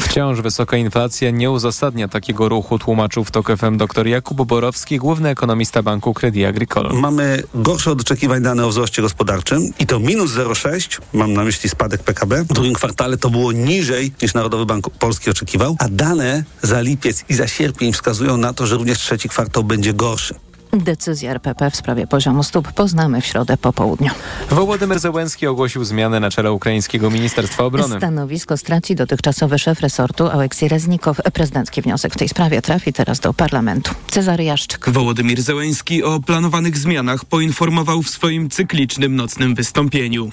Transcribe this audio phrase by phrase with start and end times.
[0.00, 5.28] Wciąż wysoka inflacja nie uzasadnia takiego ruchu, tłumaczył w TOK FM dr Jakub Borowski, główny
[5.28, 6.92] ekonomista Banku Credit Agricole.
[6.92, 11.70] Mamy gorsze od oczekiwań dane o wzroście gospodarczym i to minus 0,6, mam na myśli
[11.70, 12.44] spadek PKB.
[12.44, 17.24] W drugim kwartale to było niżej niż Narodowy Bank Polski oczekiwał, a dane za lipiec
[17.28, 20.34] i za sierpień wskazują na to, że również trzeci kwartał będzie gorszy.
[20.82, 24.10] Decyzję RPP w sprawie poziomu stóp poznamy w środę po południu.
[24.50, 27.96] Wołodymyr Zełenski ogłosił zmianę na czele ukraińskiego Ministerstwa Obrony.
[27.96, 31.20] Stanowisko straci dotychczasowy szef resortu Aleksiej Reznikow.
[31.32, 33.94] Prezydencki wniosek w tej sprawie trafi teraz do parlamentu.
[34.08, 34.90] Cezary Jaszczyk.
[34.90, 40.30] Wołodymir Zełenski o planowanych zmianach poinformował w swoim cyklicznym nocnym wystąpieniu.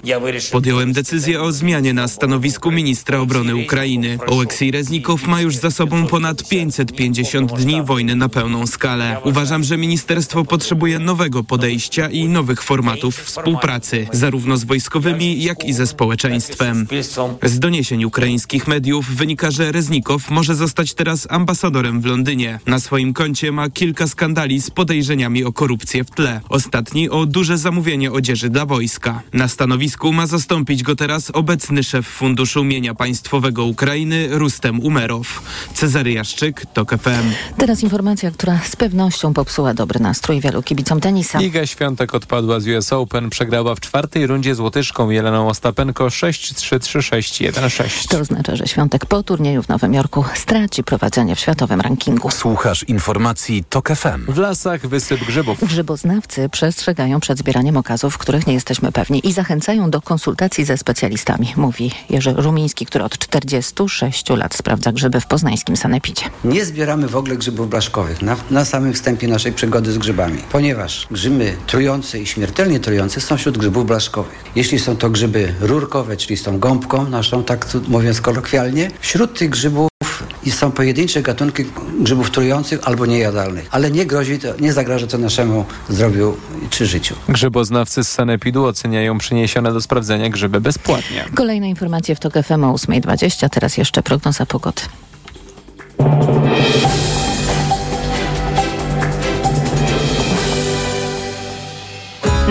[0.51, 4.17] Podjąłem decyzję o zmianie na stanowisku ministra obrony Ukrainy.
[4.27, 9.17] Oleksij Reznikow ma już za sobą ponad 550 dni wojny na pełną skalę.
[9.23, 15.65] Uważam, że ministerstwo Państwo potrzebuje nowego podejścia i nowych formatów współpracy, zarówno z wojskowymi, jak
[15.65, 16.87] i ze społeczeństwem.
[17.43, 22.59] Z doniesień ukraińskich mediów wynika, że Reznikow może zostać teraz ambasadorem w Londynie.
[22.67, 26.41] Na swoim koncie ma kilka skandali z podejrzeniami o korupcję w tle.
[26.49, 29.21] Ostatni o duże zamówienie odzieży dla wojska.
[29.33, 35.41] Na stanowisku ma zastąpić go teraz obecny szef Funduszu Mienia Państwowego Ukrainy Rustem Umerow.
[35.73, 37.57] Cezary Jaszczyk, TOK FM.
[37.57, 41.41] Teraz informacja, która z pewnością popsuła dobry nastrój nastrój wielu kibicom tenisa.
[41.41, 48.07] Iga Świątek odpadła z US Open, przegrała w czwartej rundzie z Łotyszką Jeleną Ostapenko 6-3-3-6-1-6.
[48.09, 52.31] To oznacza, że Świątek po turnieju w Nowym Jorku straci prowadzenie w światowym rankingu.
[52.31, 54.33] Słuchasz informacji TOK FM.
[54.33, 55.63] W lasach wysyp grzybów.
[55.63, 61.53] Grzyboznawcy przestrzegają przed zbieraniem okazów, których nie jesteśmy pewni i zachęcają do konsultacji ze specjalistami,
[61.55, 66.23] mówi Jerzy Rumiński, który od 46 lat sprawdza grzyby w poznańskim sanepidzie.
[66.43, 70.41] Nie zbieramy w ogóle grzybów blaszkowych na, na samym wstępie naszej przygody z grzybami grzybami,
[70.51, 74.43] ponieważ grzyby trujące i śmiertelnie trujące są wśród grzybów blaszkowych.
[74.55, 79.49] Jeśli są to grzyby rurkowe, czyli z tą gąbką naszą, tak mówiąc kolokwialnie, wśród tych
[79.49, 79.89] grzybów
[80.43, 81.65] i są pojedyncze gatunki
[81.99, 86.37] grzybów trujących albo niejadalnych, ale nie grozi to, nie zagraża to naszemu zdrowiu
[86.69, 87.15] czy życiu.
[87.29, 91.25] Grzyboznawcy z Sanepidu oceniają przyniesione do sprawdzenia grzyby bezpłatnie.
[91.35, 94.81] Kolejne informacje w TOK FM o 8.20, teraz jeszcze prognoza pogody.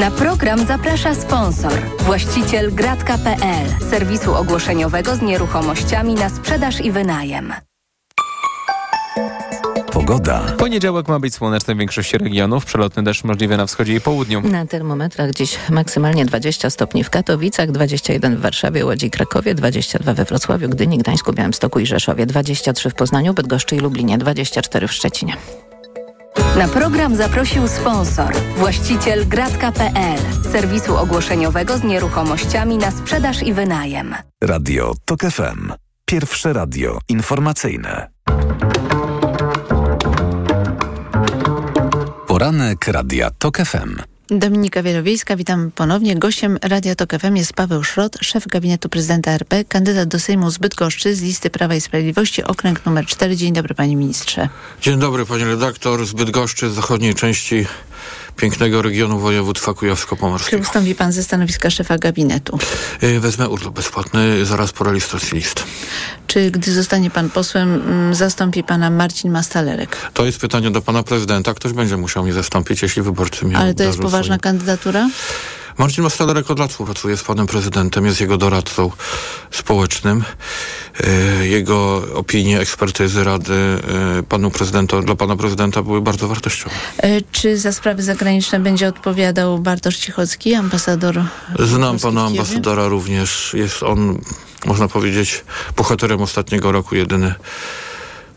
[0.00, 7.53] Na program zaprasza sponsor, właściciel gratka.pl, serwisu ogłoszeniowego z nieruchomościami na sprzedaż i wynajem.
[9.93, 10.41] Pogoda.
[10.59, 12.65] Poniedziałek ma być słoneczny w większości regionów.
[12.65, 14.41] Przelotny deszcz możliwy na wschodzie i południu.
[14.41, 20.15] Na termometrach dziś maksymalnie 20 stopni w Katowicach, 21 w Warszawie, Łodzi i Krakowie, 22
[20.15, 24.93] we Wrocławiu, Gdyni, Gdańsku, Białymstoku i Rzeszowie, 23 w Poznaniu, Bydgoszczy i Lublinie, 24 w
[24.93, 25.37] Szczecinie.
[26.58, 30.18] Na program zaprosił sponsor, właściciel gratka.pl,
[30.52, 34.14] serwisu ogłoszeniowego z nieruchomościami na sprzedaż i wynajem.
[34.44, 35.72] Radio TOK FM.
[36.04, 38.10] Pierwsze radio informacyjne.
[42.26, 43.96] Poranek Radia TOK FM.
[44.30, 46.16] Dominika Wielowiejska, witam ponownie.
[46.16, 50.58] Gościem Radia Tok FM jest Paweł Szrot, szef gabinetu prezydenta RP, kandydat do Sejmu z
[50.58, 53.36] Bydgoszczy z listy Prawa i Sprawiedliwości, okręg numer 4.
[53.36, 54.48] Dzień dobry panie ministrze.
[54.80, 57.66] Dzień dobry panie redaktor, z Bydgoszczy, z zachodniej części
[58.40, 60.62] pięknego regionu województwa kujawsko-pomorskiego.
[60.62, 62.58] Czy ustąpi pan ze stanowiska szefa gabinetu?
[63.02, 65.64] Y, wezmę urlop bezpłatny zaraz po rejestracji list.
[66.26, 69.96] Czy gdy zostanie pan posłem, mm, zastąpi pana Marcin Mastalerek?
[70.14, 71.54] To jest pytanie do pana prezydenta.
[71.54, 75.08] Ktoś będzie musiał mnie zastąpić, jeśli wyborcy mnie Ale to jest poważna kandydatura?
[75.78, 78.91] Marcin Mastalerek od lat współpracuje z panem prezydentem, jest jego doradcą
[79.50, 80.25] społecznym.
[81.04, 86.75] E, jego opinie, ekspertyzy, rady e, panu prezydenta, dla pana prezydenta były bardzo wartościowe.
[86.98, 91.22] E, czy za sprawy zagraniczne będzie odpowiadał Bartosz Cichocki, ambasador?
[91.58, 93.54] Znam pana ambasadora również.
[93.54, 94.19] Jest on,
[94.66, 95.44] można powiedzieć,
[95.76, 97.34] bohaterem ostatniego roku, jedyny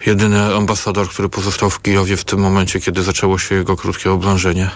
[0.05, 4.69] jedyny ambasador, który pozostał w Kijowie w tym momencie, kiedy zaczęło się jego krótkie oblężenie.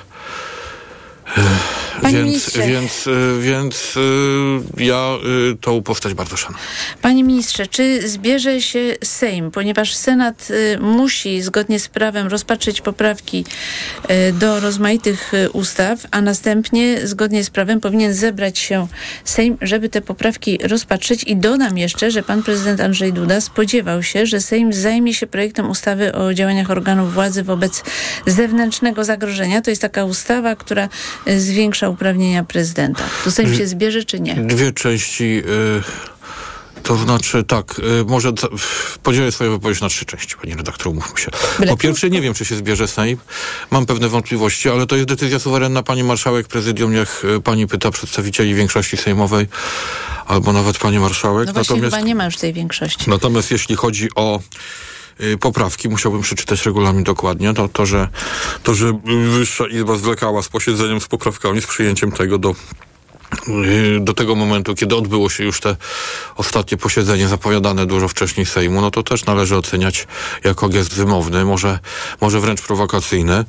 [2.02, 5.18] Panie więc, więc, y, więc y, ja
[5.52, 6.64] y, tą postać bardzo szanuję.
[7.02, 10.48] Panie ministrze, czy zbierze się Sejm, ponieważ Senat
[10.80, 13.46] musi zgodnie z prawem rozpatrzeć poprawki
[14.34, 18.88] do rozmaitych ustaw, a następnie zgodnie z prawem powinien zebrać się
[19.24, 24.26] Sejm, żeby te poprawki rozpatrzeć i dodam jeszcze, że pan prezydent Andrzej Duda spodziewał się,
[24.26, 27.84] że Sejm zajmie się projektem ustawy o działaniach organów władzy wobec
[28.28, 29.62] zewnętrznego zagrożenia.
[29.62, 30.90] To jest taka ustawa, która
[31.38, 33.04] zwiększa uprawnienia prezydenta.
[33.24, 34.36] To Sejm się zbierze, czy nie?
[34.36, 38.32] Dwie części y, To znaczy tak, y, może
[39.04, 41.32] podzielę swoją wypowiedź na trzy części, pani redaktor, umówmy się.
[41.68, 43.18] Po pierwsze, nie wiem, czy się zbierze Sejm.
[43.72, 47.92] Mam pewne wątpliwości, ale to jest decyzja suwerenna pani marszałek, prezydium, niech y, pani pyta
[47.92, 49.48] przedstawicieli większości sejmowej,
[50.26, 51.48] albo nawet pani marszałek.
[51.48, 53.10] No właśnie natomiast, chyba nie ma już tej większości.
[53.10, 54.40] Natomiast jeśli chodzi o
[55.40, 58.08] poprawki, musiałbym przeczytać regulamin dokładnie, to, to, że,
[58.64, 62.87] to, że Wyższa Izba zwlekała z posiedzeniem, z poprawkami, z przyjęciem tego do Y,
[64.00, 65.76] do tego momentu, kiedy odbyło się już te
[66.36, 70.08] ostatnie posiedzenie zapowiadane dużo wcześniej Sejmu, no to też należy oceniać
[70.44, 71.80] jako gest wymowny, może,
[72.22, 73.46] może wręcz prowokacyjny,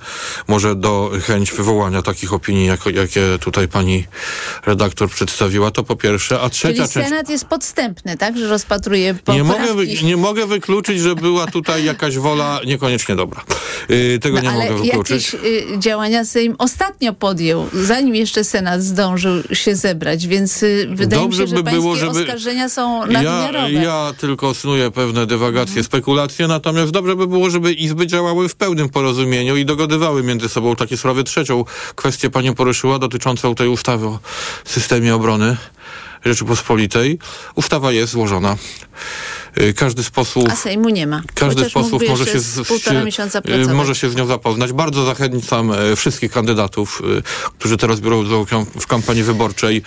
[0.49, 4.07] może do chęć wywołania takich opinii, jako, jakie tutaj pani
[4.67, 7.09] redaktor przedstawiła, to po pierwsze, a trzecia Czyli część...
[7.09, 9.43] Senat jest podstępny, tak, że rozpatruje poprawki?
[9.43, 13.45] Nie mogę, nie mogę wykluczyć, że była tutaj jakaś wola niekoniecznie dobra.
[13.89, 15.33] Yy, tego no, nie mogę wykluczyć.
[15.33, 20.89] jakieś y, działania Sejm ostatnio podjął, zanim jeszcze Senat zdążył się się zebrać, więc y,
[20.91, 22.21] wydaje Dobrze mi się, że by było, żeby...
[22.21, 23.73] oskarżenia są nadmiarowe.
[23.73, 25.85] Ja, ja tylko snuję pewne dywagacje, mhm.
[25.85, 30.77] spekulacje, natomiast dobrze by było, żeby izby działały w pełnym porozumieniu i dogadywały między sobą
[30.77, 31.25] takie sprawy.
[31.25, 31.65] Trzecią
[31.95, 34.19] kwestię pani poruszyła dotyczącą tej ustawy o
[34.65, 35.57] systemie obrony
[36.25, 37.19] Rzeczypospolitej.
[37.55, 38.57] Ustawa jest złożona.
[39.61, 40.45] Y, każdy z posłów...
[40.51, 41.23] A Sejmu nie ma.
[41.35, 44.73] Każdy z posłów może się, z, się, może się z nią zapoznać.
[44.73, 47.23] Bardzo zachęcam e, wszystkich kandydatów, e,
[47.59, 48.47] którzy teraz biorą udział
[48.81, 49.83] w kampanii wyborczej,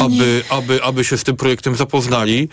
[0.00, 2.48] aby, aby, aby się z tym projektem zapoznali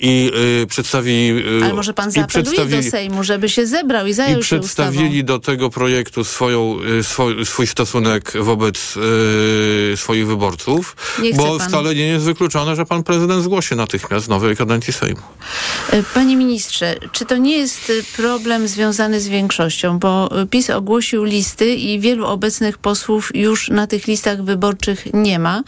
[0.00, 0.30] i
[0.62, 1.46] y, przedstawili...
[1.60, 5.04] Y, Ale może pan zaapeluje do Sejmu, żeby się zebrał i zajął i się przedstawili
[5.04, 5.26] ustawą.
[5.26, 8.94] do tego projektu swoją, y, swój, swój stosunek wobec
[9.92, 10.96] y, swoich wyborców,
[11.36, 11.68] bo pan.
[11.68, 15.20] wcale nie jest wykluczone, że pan prezydent zgłosi natychmiast nowej kadencji Sejmu.
[15.90, 21.74] E, panie ministrze, czy to nie jest problem związany z większością, bo PiS ogłosił listy
[21.74, 25.62] i wielu obecnych posłów już na tych listach wyborczych nie ma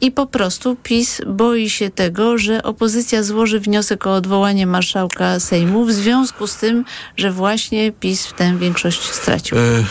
[0.00, 5.40] i po prostu PiS boi się tego, że opozycja złoży wniosek wniosek o odwołanie marszałka
[5.40, 6.84] Sejmu w związku z tym,
[7.16, 9.58] że właśnie PiS w tę większość stracił.
[9.58, 9.84] E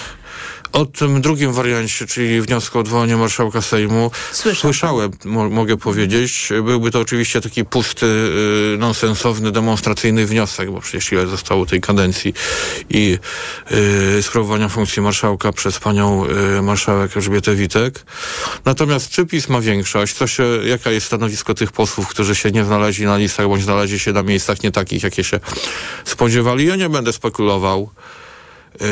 [0.76, 6.50] o tym drugim wariancie, czyli wniosku o odwołanie marszałka Sejmu, Słyszałem, słyszałem mo mogę powiedzieć.
[6.64, 12.34] Byłby to oczywiście taki pusty, y, nonsensowny, demonstracyjny wniosek, bo przecież ile zostało tej kadencji
[12.90, 13.18] i
[14.18, 16.26] y, sprawowania funkcji marszałka przez panią
[16.58, 18.06] y, marszałek Elżbietę Witek.
[18.66, 20.14] Natomiast czy PiS ma większość?
[20.14, 24.00] Co się, jaka jest stanowisko tych posłów, którzy się nie znaleźli na listach, bądź znaleźli
[24.00, 25.40] się na miejscach nie takich, jakie się
[26.06, 26.66] spodziewali?
[26.66, 27.90] Ja nie będę spekulował.
[28.82, 28.88] Yy,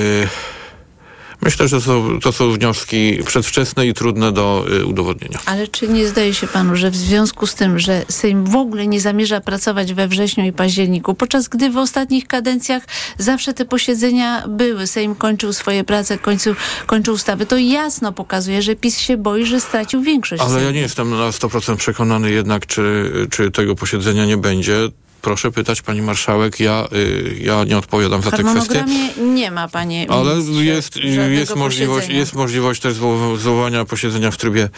[1.44, 5.40] Myślę, że są, to są wnioski przedwczesne i trudne do y, udowodnienia.
[5.46, 8.88] Ale czy nie zdaje się panu, że w związku z tym, że Sejm w ogóle
[8.88, 12.84] nie zamierza pracować we wrześniu i październiku, podczas gdy w ostatnich kadencjach
[13.18, 16.56] zawsze te posiedzenia były, Sejm kończył swoje prace, kończył,
[16.86, 20.42] kończył ustawy, to jasno pokazuje, że PiS się boi, że stracił większość.
[20.42, 20.66] Ale Sejmu.
[20.66, 24.90] ja nie jestem na 100% przekonany jednak, czy, czy tego posiedzenia nie będzie
[25.24, 28.86] proszę pytać pani marszałek, ja, y, ja nie odpowiadam za te kwestie.
[29.18, 30.96] nie ma panie Ale jest,
[31.30, 32.94] jest, możliwość, jest możliwość też
[33.38, 34.70] zwołania posiedzenia w trybie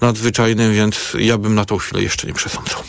[0.00, 2.82] nadzwyczajnym, więc ja bym na tą chwilę jeszcze nie przesądzał.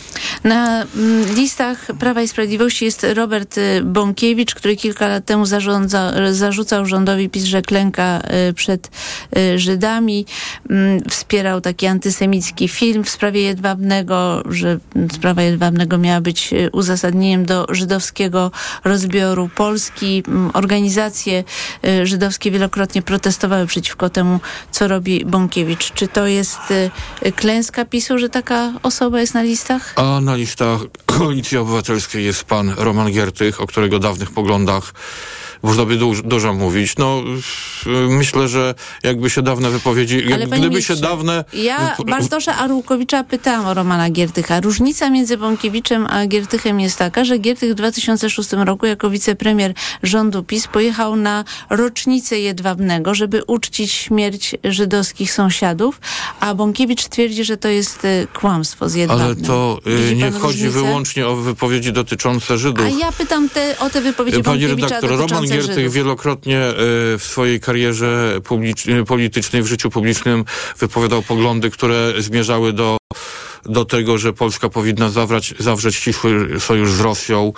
[0.44, 6.14] Na mm, listach Prawa i Sprawiedliwości jest Robert y, Bąkiewicz, który kilka lat temu zarządza,
[6.32, 8.92] zarzucał rządowi PiS, że klęka y, przed
[9.38, 10.26] y, Żydami.
[10.70, 14.80] Mm, wspierał taki antysemicki film w sprawie Jedwabnego, że
[15.14, 16.54] sprawa Jedwabnego miała być
[16.94, 18.52] uzasadnieniem do żydowskiego
[18.84, 20.24] rozbioru Polski.
[20.28, 21.44] Mm, organizacje
[22.04, 24.40] żydowskie wielokrotnie protestowały przeciwko temu,
[24.72, 25.92] co robi Bąkiewicz.
[25.94, 26.60] Czy to jest
[27.36, 29.94] klęska PiSu, że taka osoba jest na listach?
[29.96, 34.94] A na listach Koalicji Obywatelskiej jest pan Roman Giertych, o którego dawnych poglądach
[35.64, 36.96] można by dużo, dużo mówić.
[36.98, 37.24] No,
[38.10, 41.46] myślę, że jakby się dawne wypowiedzi, jak, gdyby się dawne...
[41.54, 44.62] Ja Bartosza Arłukowicza pytałam o Romana Giertycha.
[44.62, 50.44] Różnica między Bąkiewiczem a Giertychem jest taka, że Giertych w 2006 roku jako wicepremier rządu
[50.44, 56.02] PiS pojechał na rocznicę Jedwabnego, żeby uczcić śmierć żydowskich sąsiadów,
[56.40, 59.28] a Bąkiewicz twierdzi, że to jest y, kłamstwo z Jedwabnym.
[59.28, 59.80] Ale to
[60.12, 62.86] y, nie chodzi wyłącznie o wypowiedzi dotyczące Żydów.
[62.86, 66.74] A ja pytam te, o te wypowiedzi Pani redaktor, Roman Giertych wielokrotnie e,
[67.18, 68.40] w swojej karierze
[69.08, 70.46] politycznej, w życiu publicznym
[70.80, 72.98] wypowiadał poglądy, które zmierzały do,
[73.66, 77.54] do tego, że Polska powinna zawrać, zawrzeć ścisły sojusz z Rosją.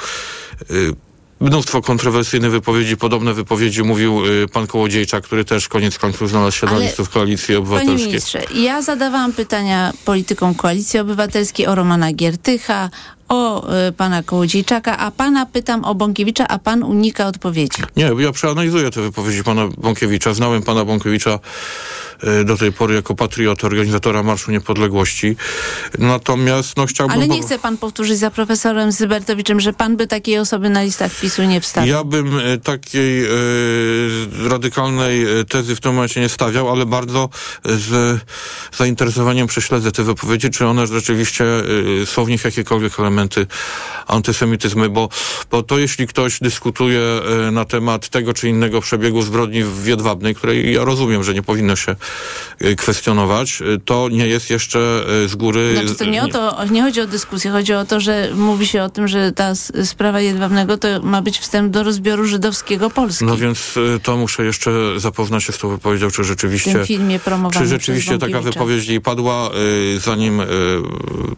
[1.39, 6.65] Mnóstwo kontrowersyjnych wypowiedzi, podobne wypowiedzi mówił y, pan Kołodziejczak, który też koniec końców znalazł się
[6.65, 7.97] na listach Koalicji Obywatelskiej.
[7.97, 12.89] Panie ministrze, ja zadawałam pytania politykom Koalicji Obywatelskiej o Romana Giertycha,
[13.29, 17.81] o y, pana Kołodziejczaka, a pana pytam o Bąkiewicza, a pan unika odpowiedzi.
[17.97, 20.33] Nie, ja przeanalizuję te wypowiedzi pana Bąkiewicza.
[20.33, 21.39] Znałem pana Bąkiewicza
[22.45, 25.35] do tej pory jako patriota, organizatora Marszu Niepodległości.
[25.99, 27.17] Natomiast no chciałbym...
[27.17, 31.19] Ale nie chce pan powtórzyć za profesorem Zybertowiczem, że pan by takiej osoby na listach
[31.19, 31.93] PiSu nie wstawił?
[31.93, 32.31] Ja bym
[32.63, 33.29] takiej e,
[34.49, 37.29] radykalnej tezy w tym momencie nie stawiał, ale bardzo
[37.65, 38.21] z
[38.77, 41.45] zainteresowaniem prześledzę te wypowiedzi, czy one rzeczywiście
[42.05, 43.47] są w nich jakiekolwiek elementy
[44.07, 45.09] antysemityzmu, bo,
[45.51, 47.01] bo to jeśli ktoś dyskutuje
[47.51, 51.75] na temat tego czy innego przebiegu zbrodni w Jedwabnej, której ja rozumiem, że nie powinno
[51.75, 51.95] się
[52.77, 55.73] kwestionować, to nie jest jeszcze z góry...
[55.73, 58.83] Znaczy to nie o to, nie chodzi o dyskusję, chodzi o to, że mówi się
[58.83, 63.25] o tym, że ta sprawa Jedwabnego to ma być wstęp do rozbioru żydowskiego Polski.
[63.25, 66.71] No więc to muszę jeszcze zapoznać się z tą wypowiedzią, czy rzeczywiście...
[66.71, 67.19] W tym filmie
[67.53, 69.49] Czy rzeczywiście taka wypowiedź jej padła,
[69.97, 70.41] zanim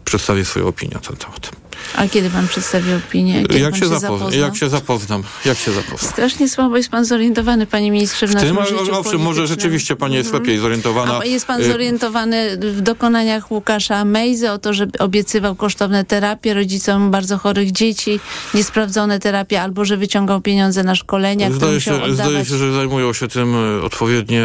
[0.04, 1.50] przedstawię swoją opinię na ten temat.
[1.96, 3.42] A kiedy pan przedstawi opinię?
[3.42, 4.36] Kiedy jak, się, się zapozna?
[4.36, 5.22] jak się zapoznam?
[5.44, 6.12] Jak się zapoznam?
[6.12, 10.14] Strasznie słabo jest pan zorientowany, panie ministrze, w, w tym, naszym Owszem, może rzeczywiście pani
[10.14, 10.34] jest -hmm.
[10.34, 11.18] lepiej zorientowana.
[11.18, 17.10] A jest pan zorientowany w dokonaniach Łukasza Mejzy o to, że obiecywał kosztowne terapie rodzicom
[17.10, 18.20] bardzo chorych dzieci,
[18.54, 22.14] niesprawdzone terapie, albo że wyciągał pieniądze na szkolenia, zdaje się, oddawać...
[22.14, 23.54] zdaje się, że zajmują się tym
[23.84, 24.44] odpowiednie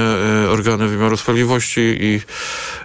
[0.49, 2.21] organy wymiaru sprawiedliwości i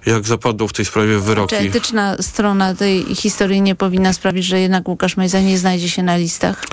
[0.06, 1.56] jak zapadło w tej sprawie wyroki.
[1.56, 6.02] Czy etyczna strona tej historii nie powinna sprawić, że jednak Łukasz Mejza nie znajdzie się
[6.02, 6.64] na listach?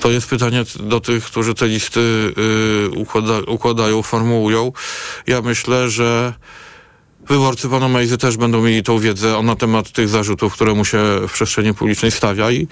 [0.00, 2.00] To jest pytanie do tych, którzy te listy
[2.90, 4.72] y, układa, układają, formułują.
[5.26, 6.34] Ja myślę, że
[7.28, 10.98] wyborcy pana Mejzy też będą mieli tą wiedzę na temat tych zarzutów, które mu się
[11.28, 12.68] w przestrzeni publicznej stawia i,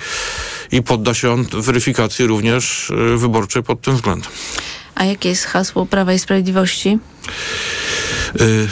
[0.72, 4.30] i podda się on weryfikacji również y, wyborczej pod tym względem.
[4.94, 6.98] A jakie jest hasło Prawa i Sprawiedliwości?
[8.40, 8.68] Y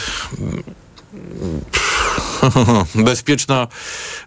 [2.95, 3.67] bezpieczna,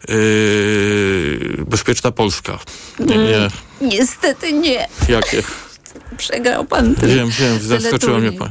[0.09, 2.59] yy, bezpieczna Polska.
[2.99, 3.49] Nie, nie.
[3.81, 4.89] Niestety nie.
[5.09, 5.43] Jakie?
[6.17, 6.95] Przegrał pan.
[6.95, 8.51] Wiem, wiem, zaskoczyła mnie pan.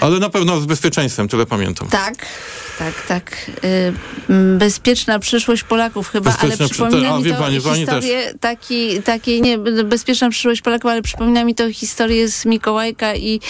[0.00, 1.88] Ale na pewno z bezpieczeństwem, tyle pamiętam.
[1.88, 2.26] Tak.
[2.78, 3.50] Tak, tak.
[3.64, 3.92] Y,
[4.58, 10.30] bezpieczna przyszłość Polaków chyba, Bezpieczna ale przypomina mi to pani, historię taki, taki, nie, bezpieczna
[10.30, 13.40] przyszłość Polaków, ale przypomina mi to historię z Mikołajka i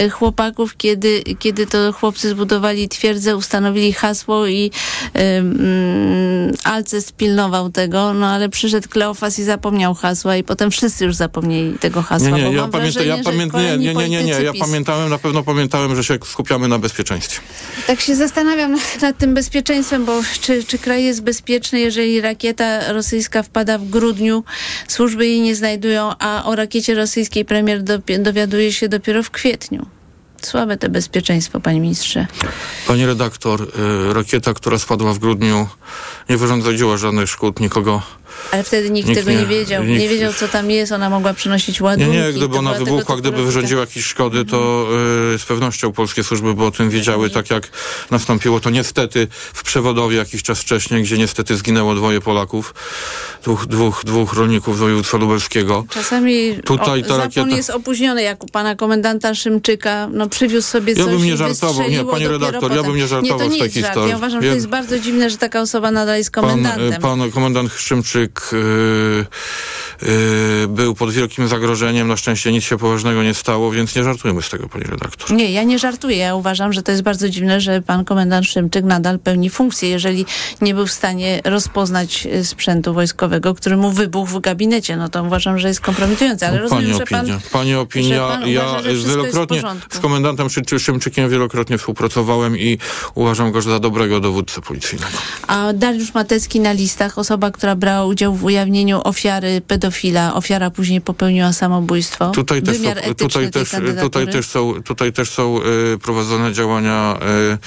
[0.00, 4.70] y, chłopaków, kiedy, kiedy to chłopcy zbudowali twierdzę, ustanowili hasło i
[5.14, 11.14] um, Alces pilnował tego, no ale przyszedł Kleofas i zapomniał hasła i potem wszyscy już
[11.14, 12.28] zapomnieli tego hasła.
[12.28, 15.42] Nie, nie, ja, pamiętam, ja pamiętam, nie, nie, nie, nie, nie, ja pamiętałem, na pewno
[15.42, 17.40] pamiętałem, że się skupiamy na bezpieczeństwie.
[17.86, 23.42] Tak się zastanawiam, nad tym bezpieczeństwem, bo czy, czy kraj jest bezpieczny, jeżeli rakieta rosyjska
[23.42, 24.44] wpada w grudniu,
[24.88, 27.82] służby jej nie znajdują, a o rakiecie rosyjskiej premier
[28.18, 29.86] dowiaduje się dopiero w kwietniu.
[30.42, 32.26] Słabe to bezpieczeństwo, panie ministrze.
[32.86, 35.68] Pani redaktor, y, rakieta, która spadła w grudniu,
[36.28, 38.02] nie wyrządziła żadnych szkód, nikogo
[38.52, 39.84] ale wtedy nikt, nikt tego nie, nie wiedział.
[39.84, 40.00] Nikt...
[40.00, 40.92] Nie wiedział, co tam jest.
[40.92, 42.12] Ona mogła przynosić ładunki.
[42.12, 44.88] Nie, nie, gdyby ona wybuchła, gdyby wyrządziła jakieś szkody, to
[45.34, 47.68] y, z pewnością polskie służby by o tym wiedziały, tak jak
[48.10, 52.74] nastąpiło to niestety w Przewodowie jakiś czas wcześniej, gdzie niestety zginęło dwoje Polaków,
[53.42, 55.84] dwóch, dwóch, dwóch rolników z województwa lubelskiego.
[55.90, 57.56] Czasami Tutaj o, ta rakieta...
[57.56, 61.88] jest opóźniony, jak u pana komendanta Szymczyka, no przywiózł sobie ja coś bym nie żartował,
[61.90, 62.76] nie, panie redaktor, potem.
[62.76, 63.94] ja bym nie żartował nie, to nie z tej historii.
[63.94, 64.10] Żart.
[64.10, 67.02] Ja uważam, że to jest bardzo dziwne, że taka osoba nadal jest komendantem.
[67.02, 69.26] Pan, pan komendant Szymczyk Yy,
[70.02, 72.08] yy, był pod wielkim zagrożeniem.
[72.08, 75.32] Na szczęście nic się poważnego nie stało, więc nie żartujmy z tego, pani redaktor.
[75.36, 76.16] Nie, ja nie żartuję.
[76.16, 80.26] Ja uważam, że to jest bardzo dziwne, że pan komendant Szymczyk nadal pełni funkcję, jeżeli
[80.60, 84.96] nie był w stanie rozpoznać y, sprzętu wojskowego, który mu wybuchł w gabinecie.
[84.96, 86.48] No to uważam, że jest kompromitujące.
[86.48, 87.24] Ale no, rozumiem, pani opinia.
[87.24, 88.28] Że pan, pani opinia.
[88.28, 92.78] Pan ja uważa, wielokrotnie z komendantem Szymczykiem wielokrotnie współpracowałem i
[93.14, 95.12] uważam go za dobrego dowódcę policyjnego.
[95.46, 101.00] A Dariusz Matecki na listach, osoba, która brała udział w ujawnieniu ofiary pedofila, ofiara później
[101.00, 102.30] popełniła samobójstwo.
[102.30, 103.70] Tutaj też, są, tutaj też,
[104.00, 105.58] tutaj też są, tutaj też są
[105.94, 107.18] y, prowadzone działania
[107.52, 107.58] y,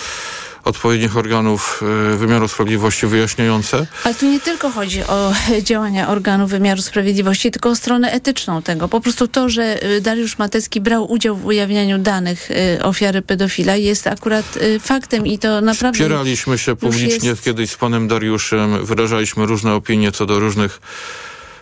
[0.70, 1.84] odpowiednich organów
[2.14, 3.86] y, wymiaru sprawiedliwości wyjaśniające.
[4.04, 5.34] Ale tu nie tylko chodzi o
[5.70, 8.88] działania organów wymiaru sprawiedliwości, tylko o stronę etyczną tego.
[8.88, 12.50] Po prostu to, że y, Dariusz Matecki brał udział w ujawnianiu danych
[12.84, 16.00] ofiary pedofila jest akurat faktem i to naprawdę...
[16.00, 17.44] Spieraliśmy się publicznie jest...
[17.44, 20.80] kiedyś z panem Dariuszem, wyrażaliśmy różne opinie co do różnych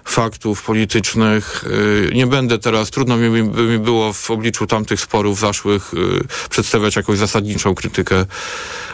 [0.09, 1.63] faktów politycznych.
[1.63, 5.97] Y, nie będę teraz, trudno mi by mi było w obliczu tamtych sporów zaszłych y,
[6.49, 8.25] przedstawiać jakąś zasadniczą krytykę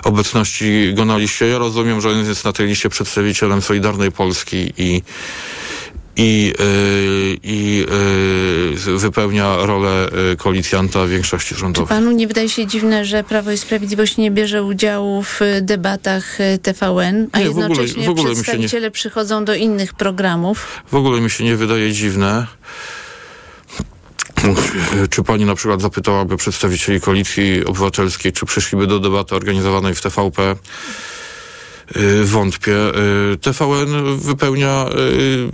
[0.03, 1.47] obecności go na liście.
[1.47, 5.01] Ja rozumiem, że on jest na tej liście przedstawicielem Solidarnej Polski i
[6.15, 7.85] i, yy, i
[8.87, 11.87] yy, wypełnia rolę yy, koalicjanta większości rządowej.
[11.87, 16.37] Czy panu nie wydaje się dziwne, że Prawo i Sprawiedliwość nie bierze udziału w debatach
[16.61, 18.91] TVN, a nie, jednocześnie w ogóle, w ogóle przedstawiciele nie...
[18.91, 20.83] przychodzą do innych programów?
[20.91, 22.47] W ogóle mi się nie wydaje dziwne.
[25.09, 30.55] Czy pani na przykład zapytałaby przedstawicieli Koalicji Obywatelskiej, czy przyszliby do debaty organizowanej w TVP?
[31.97, 32.75] Y, wątpię.
[33.33, 35.49] Y, TVN wypełnia y,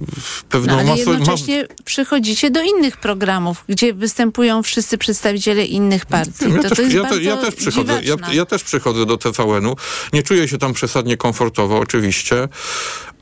[0.50, 1.00] pewną no, ale masę...
[1.00, 1.84] jednocześnie ma...
[1.86, 6.46] przychodzicie do innych programów, gdzie występują wszyscy przedstawiciele innych partii.
[6.50, 8.01] Ja, to, też, to jest ja, bardzo ja też przychodzę.
[8.03, 9.75] Ja, ja, też przychodzę do TVN-u.
[10.13, 12.48] Nie czuję się tam przesadnie komfortowo, oczywiście,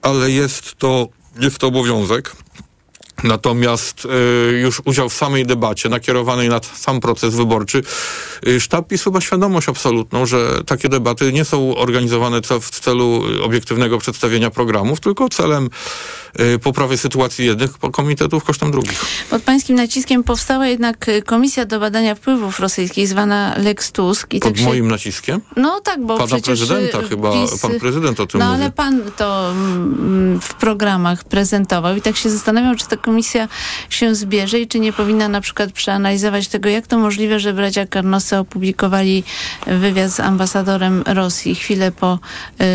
[0.01, 1.07] ale jest to,
[1.39, 2.36] jest to obowiązek.
[3.24, 7.81] Natomiast y, już udział w samej debacie nakierowanej na sam proces wyborczy,
[8.47, 13.97] y, sztab PiSu ma świadomość absolutną, że takie debaty nie są organizowane w celu obiektywnego
[13.97, 15.69] przedstawienia programów, tylko celem
[16.39, 19.05] y, poprawy sytuacji jednych komitetów kosztem drugich.
[19.29, 24.33] Pod pańskim naciskiem powstała jednak komisja do badania wpływów rosyjskich zwana Lex Tusk.
[24.33, 24.65] I Pod tak się...
[24.65, 25.41] moim naciskiem?
[25.55, 26.45] No tak, bo Pana przecież...
[26.45, 27.62] prezydenta chyba, PiS...
[27.62, 28.57] pan prezydent o tym no, mówi.
[28.57, 33.47] No ale pan to mm, w programach prezentował i tak się zastanawiam, czy to komisja
[33.89, 37.85] się zbierze i czy nie powinna na przykład przeanalizować tego, jak to możliwe, że bracia
[37.85, 39.23] Karnosy opublikowali
[39.67, 42.19] wywiad z ambasadorem Rosji chwilę po
[42.61, 42.65] y,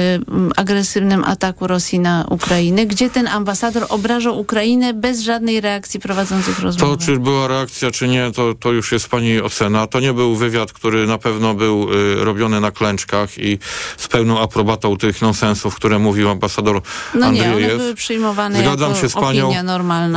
[0.56, 6.96] agresywnym ataku Rosji na Ukrainę, gdzie ten ambasador obrażał Ukrainę bez żadnej reakcji prowadzących rozmowę.
[6.96, 9.86] To czy była reakcja, czy nie, to, to już jest pani ocena.
[9.86, 13.58] To nie był wywiad, który na pewno był y, robiony na klęczkach i
[13.96, 16.82] z pełną aprobatą tych nonsensów, które mówił ambasador
[17.14, 17.58] no Andrzejew.
[17.58, 19.52] nie, one były przyjmowane Zgadzam się z panią.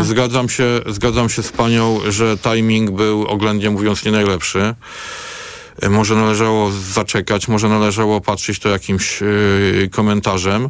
[0.05, 4.75] Zgadzam się, zgadzam się z panią, że timing był oględnie mówiąc nie najlepszy.
[5.81, 10.69] E, może należało zaczekać, może należało patrzeć to jakimś yy, komentarzem.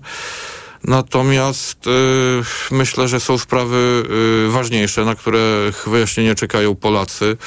[0.83, 1.91] Natomiast y,
[2.71, 4.03] myślę, że są sprawy
[4.47, 7.37] y, ważniejsze, na które wyjaśnienie czekają Polacy,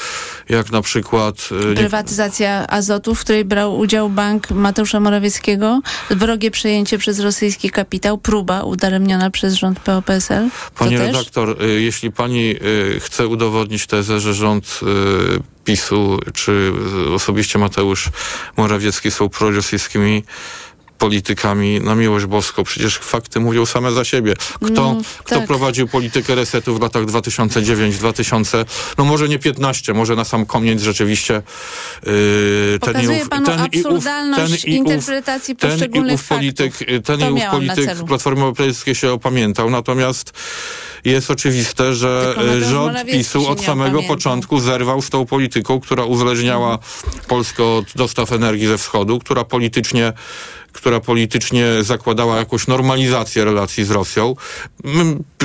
[0.48, 1.48] jak na przykład...
[1.72, 5.80] Y, Prywatyzacja azotu, w której brał udział bank Mateusza Morawieckiego,
[6.10, 10.48] wrogie przejęcie przez rosyjski kapitał, próba udaremniona przez rząd PO-PSL.
[10.78, 12.54] Pani redaktor, jeśli pani
[13.00, 14.80] chce udowodnić tezę, że rząd
[15.68, 16.72] PiSu czy
[17.14, 18.08] osobiście Mateusz
[18.56, 20.22] Morawiecki są prorosyjskimi
[20.98, 22.64] politykami na miłość boską.
[22.64, 24.34] Przecież fakty mówią same za siebie.
[24.56, 25.46] Kto, no, kto tak.
[25.46, 28.64] prowadził politykę resetu w latach 2009-2000,
[28.98, 31.42] no może nie 15, może na sam koniec rzeczywiście
[32.06, 34.04] yy, ten i ów, ten i ów,
[35.58, 36.74] ten poszczególnych i ów polityk,
[37.04, 40.32] Ten i ów polityk Platformy Obywatelskiej się opamiętał, natomiast
[41.04, 47.24] jest oczywiste, że rząd PiSu od samego początku zerwał z tą polityką, która uzależniała mhm.
[47.28, 50.12] Polskę od dostaw energii ze wschodu, która politycznie
[50.80, 54.34] która politycznie zakładała jakąś normalizację relacji z Rosją.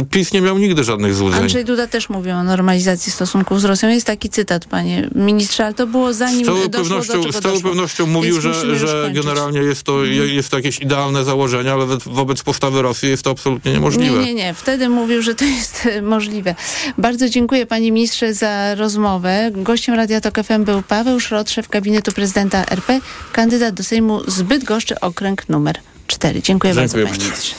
[0.10, 1.40] PiS nie miał nigdy żadnych złudzeń.
[1.42, 3.90] Andrzej Duda też mówił o normalizacji stosunków z Rosją.
[3.90, 8.06] Jest taki cytat, panie ministrze, ale to było zanim z całą pewnością, Z całą pewnością
[8.06, 10.30] mówił, że, że generalnie jest to, mhm.
[10.30, 14.20] jest to jakieś idealne założenie, ale wobec postawy Rosji jest to absolutnie niemożliwe.
[14.20, 14.54] Nie, nie, nie.
[14.54, 16.56] Wtedy mówił, że to jest możliwe.
[16.98, 19.52] Bardzo dziękuję panie ministrze za rozmowę.
[19.54, 23.00] Gościem Radia Tok FM był Paweł Szrot, szef gabinetu prezydenta RP,
[23.32, 26.42] kandydat do Sejmu zbyt goszczy okręg numer 4.
[26.42, 27.56] Dziękuję, Dziękuję bardzo, panie ministrze.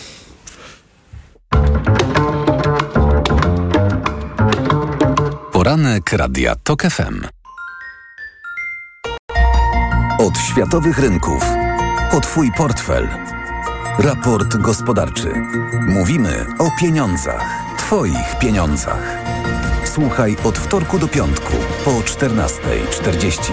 [5.65, 7.27] Poranek Radia TOK FM.
[10.19, 11.45] Od światowych rynków.
[12.13, 13.09] O Twój portfel.
[13.99, 15.33] Raport gospodarczy.
[15.89, 17.77] Mówimy o pieniądzach.
[17.79, 19.19] Twoich pieniądzach.
[19.85, 21.53] Słuchaj od wtorku do piątku
[21.85, 23.53] po 14.40.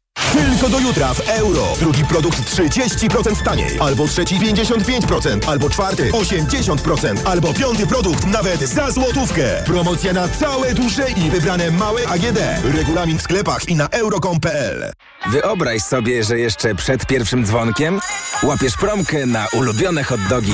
[0.33, 1.67] Tylko do jutra w euro.
[1.79, 3.79] Drugi produkt 30% taniej.
[3.79, 5.49] Albo trzeci 55%.
[5.49, 7.15] Albo czwarty 80%.
[7.25, 9.63] Albo piąty produkt nawet za złotówkę.
[9.65, 12.39] Promocja na całe duże i wybrane małe AGD.
[12.63, 14.91] Regulamin w sklepach i na euro.com.pl
[15.31, 17.99] Wyobraź sobie, że jeszcze przed pierwszym dzwonkiem
[18.43, 20.53] łapiesz promkę na ulubione hotdogi.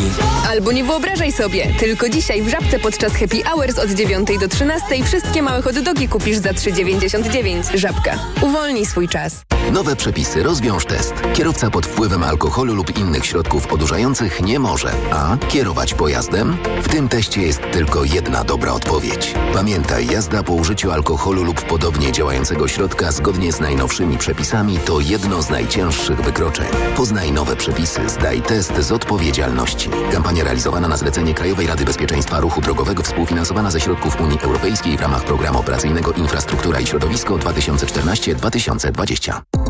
[0.49, 1.73] Albo nie wyobrażaj sobie.
[1.79, 6.37] Tylko dzisiaj w Żabce podczas Happy Hours od 9 do 13 wszystkie małe hotdogi kupisz
[6.37, 7.77] za 3,99.
[7.77, 8.19] Żabka.
[8.41, 9.33] Uwolnij swój czas.
[9.73, 11.13] Nowe przepisy rozwiąż test.
[11.33, 15.37] Kierowca pod wpływem alkoholu lub innych środków odurzających nie może a.
[15.37, 16.57] kierować pojazdem.
[16.83, 19.33] W tym teście jest tylko jedna dobra odpowiedź.
[19.53, 25.41] Pamiętaj, jazda po użyciu alkoholu lub podobnie działającego środka zgodnie z najnowszymi przepisami to jedno
[25.41, 26.67] z najcięższych wykroczeń.
[26.95, 29.89] Poznaj nowe przepisy, zdaj test z odpowiedzialności.
[30.11, 35.01] Kampania realizowana na zlecenie Krajowej Rady Bezpieczeństwa Ruchu Drogowego współfinansowana ze środków Unii Europejskiej w
[35.01, 39.56] ramach Programu Operacyjnego Infrastruktura i Środowisko 2014-2020.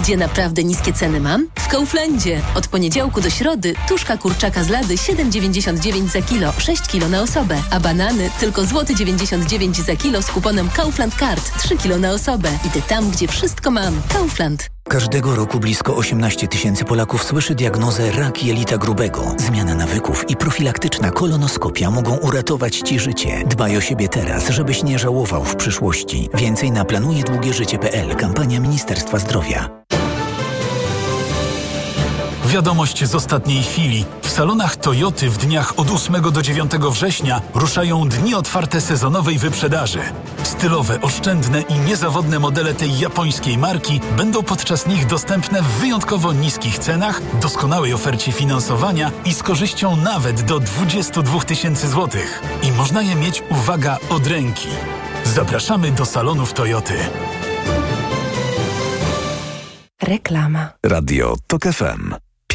[0.00, 1.46] gdzie naprawdę niskie ceny mam?
[1.58, 2.40] W Kauflandzie.
[2.54, 7.62] Od poniedziałku do środy tuszka kurczaka z lady 7,99 za kilo, 6 kilo na osobę,
[7.70, 12.48] a banany tylko złoty 99 za kilo z kuponem Kaufland Card 3 kilo na osobę.
[12.66, 14.02] Idę tam, gdzie wszystko mam.
[14.12, 14.70] Kaufland.
[14.88, 19.34] Każdego roku blisko 18 tysięcy Polaków słyszy diagnozę rak jelita grubego.
[19.38, 23.44] Zmiana nawyków i profilaktyczna kolonoskopia mogą uratować Ci życie.
[23.46, 26.28] Dbaj o siebie teraz, żebyś nie żałował w przyszłości.
[26.34, 28.16] Więcej na planujedługieżycie.pl.
[28.16, 29.85] Kampania Ministerstwa Zdrowia.
[32.46, 34.04] Wiadomość z ostatniej chwili.
[34.22, 40.00] W salonach Toyoty w dniach od 8 do 9 września ruszają dni otwarte sezonowej wyprzedaży.
[40.42, 46.78] Stylowe, oszczędne i niezawodne modele tej japońskiej marki będą podczas nich dostępne w wyjątkowo niskich
[46.78, 52.42] cenach, doskonałej ofercie finansowania i z korzyścią nawet do 22 tysięcy złotych.
[52.62, 54.68] I można je mieć, uwaga, od ręki.
[55.24, 56.94] Zapraszamy do salonów Toyoty.
[60.02, 60.68] Reklama.
[60.82, 62.25] Radio TOK FM.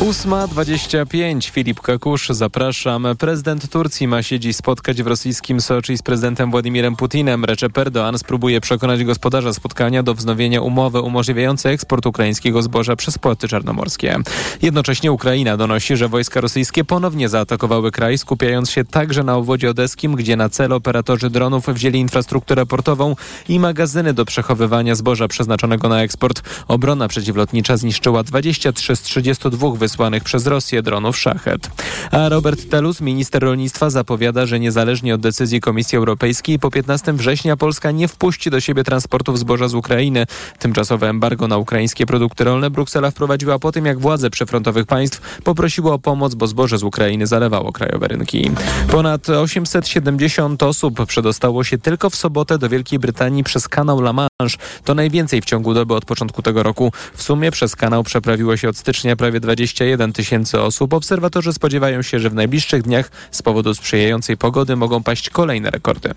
[0.00, 1.50] 8.25.
[1.50, 3.06] Filip Kakusz, zapraszam.
[3.18, 7.44] Prezydent Turcji ma się dziś spotkać w rosyjskim Soczi z prezydentem Władimirem Putinem.
[7.44, 13.48] Recep Erdoğan spróbuje przekonać gospodarza spotkania do wznowienia umowy umożliwiającej eksport ukraińskiego zboża przez porty
[13.48, 14.16] czarnomorskie.
[14.62, 20.16] Jednocześnie Ukraina donosi, że wojska rosyjskie ponownie zaatakowały kraj, skupiając się także na obwodzie odeskim,
[20.16, 23.16] gdzie na cel operatorzy dronów wzięli infrastrukturę portową
[23.48, 26.42] i magazyny do przechowywania zboża przeznaczonego na eksport.
[26.68, 31.70] Obrona przeciwlotnicza zniszczyła 23 z 32 wysłanych przez Rosję dronów Szachet.
[32.10, 37.56] A Robert Telus, minister rolnictwa, zapowiada, że niezależnie od decyzji Komisji Europejskiej po 15 września
[37.56, 40.26] Polska nie wpuści do siebie transportów zboża z Ukrainy.
[40.58, 45.92] Tymczasowe embargo na ukraińskie produkty rolne Bruksela wprowadziła po tym, jak władze przyfrontowych państw poprosiły
[45.92, 48.50] o pomoc, bo zboże z Ukrainy zalewało krajowe rynki.
[48.90, 54.58] Ponad 870 osób przedostało się tylko w sobotę do Wielkiej Brytanii przez kanał La Manche.
[54.84, 56.92] To najwięcej w ciągu doby od początku tego roku.
[57.14, 59.40] W sumie przez kanał przeprawiło się od stycznia prawie
[59.78, 60.94] 21 tysięcy osób.
[60.94, 66.14] Obserwatorzy spodziewają się, że w najbliższych dniach z powodu sprzyjającej pogody mogą paść kolejne rekordy.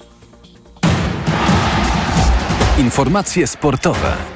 [2.78, 4.31] Informacje sportowe.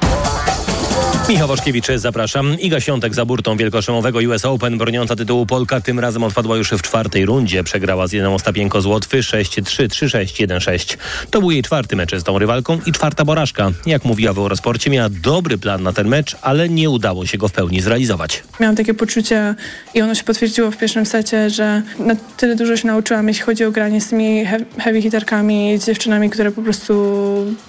[1.28, 2.60] Michał Waszkiewicz, zapraszam.
[2.60, 6.82] Iga Świątek za burtą wielkoszemowego US Open, broniąca tytułu Polka, tym razem odpadła już w
[6.82, 7.64] czwartej rundzie.
[7.64, 10.96] Przegrała z jedną Ostapienko z Łotwy 6-3, 3-6, 1-6.
[11.30, 13.70] To był jej czwarty mecz z tą rywalką i czwarta porażka.
[13.86, 17.48] Jak mówiła w Eurosporcie, miała dobry plan na ten mecz, ale nie udało się go
[17.48, 18.42] w pełni zrealizować.
[18.60, 19.54] Miałam takie poczucie
[19.94, 23.64] i ono się potwierdziło w pierwszym secie, że na tyle dużo się nauczyłam, jeśli chodzi
[23.64, 24.44] o granie z tymi
[24.78, 27.16] heavy hitterkami, dziewczynami, które po prostu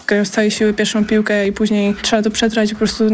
[0.08, 3.10] grają z całej siły pierwszą piłkę i później trzeba to przetrwać i po prostu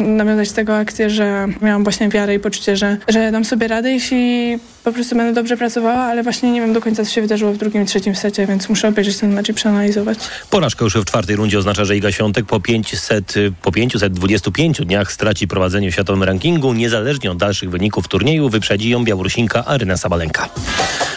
[0.46, 4.58] z tego akcję, że miałam właśnie wiarę i poczucie, że, że dam sobie radę, jeśli
[4.84, 7.58] po prostu będę dobrze pracowała, ale właśnie nie wiem do końca, co się wydarzyło w
[7.58, 10.18] drugim trzecim secie, więc muszę obejrzeć ten mecz i przeanalizować.
[10.50, 15.48] Porażka już w czwartej rundzie oznacza, że Iga Świątek po 500, po 525 dniach straci
[15.48, 16.74] prowadzenie w światowym rankingu.
[16.74, 20.50] Niezależnie od dalszych wyników turnieju wyprzedzi ją Białorusinka Aryna Sabalenka.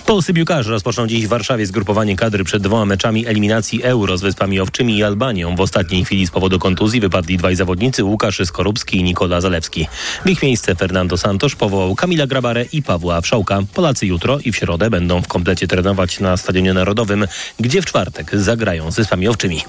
[0.07, 4.61] Polscy piłkarze rozpoczną dziś w Warszawie zgrupowanie kadry przed dwoma meczami eliminacji Euro z Wyspami
[4.61, 5.57] Owczymi i Albanią.
[5.57, 9.89] W ostatniej chwili z powodu kontuzji wypadli dwaj zawodnicy Łukasz Skorupski i Nikola Zalewski.
[10.25, 13.63] W ich miejsce Fernando Santos powołał Kamila Grabarę i Pawła Wszałka.
[13.75, 17.27] Polacy jutro i w środę będą w komplecie trenować na Stadionie Narodowym,
[17.61, 19.63] gdzie w czwartek zagrają z Wyspami Owczymi.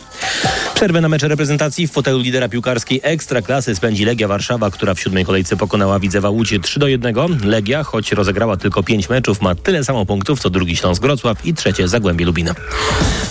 [0.76, 5.26] Przerwę na mecze reprezentacji w fotelu lidera piłkarskiej Ekstraklasy spędzi Legia Warszawa, która w siódmej
[5.26, 7.16] kolejce pokonała Widzewa Łódź 3 do 1.
[7.44, 11.54] Legia, choć rozegrała tylko 5 meczów, ma tyle samo punktów co drugi Śląsk Wrocław i
[11.54, 12.56] trzecie Zagłębie Lubina.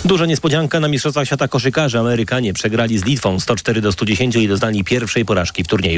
[0.05, 1.99] Duża niespodzianka na Mistrzostwach Świata Koszykarzy.
[1.99, 5.96] Amerykanie przegrali z Litwą 104 do 110 i doznali pierwszej porażki w turnieju.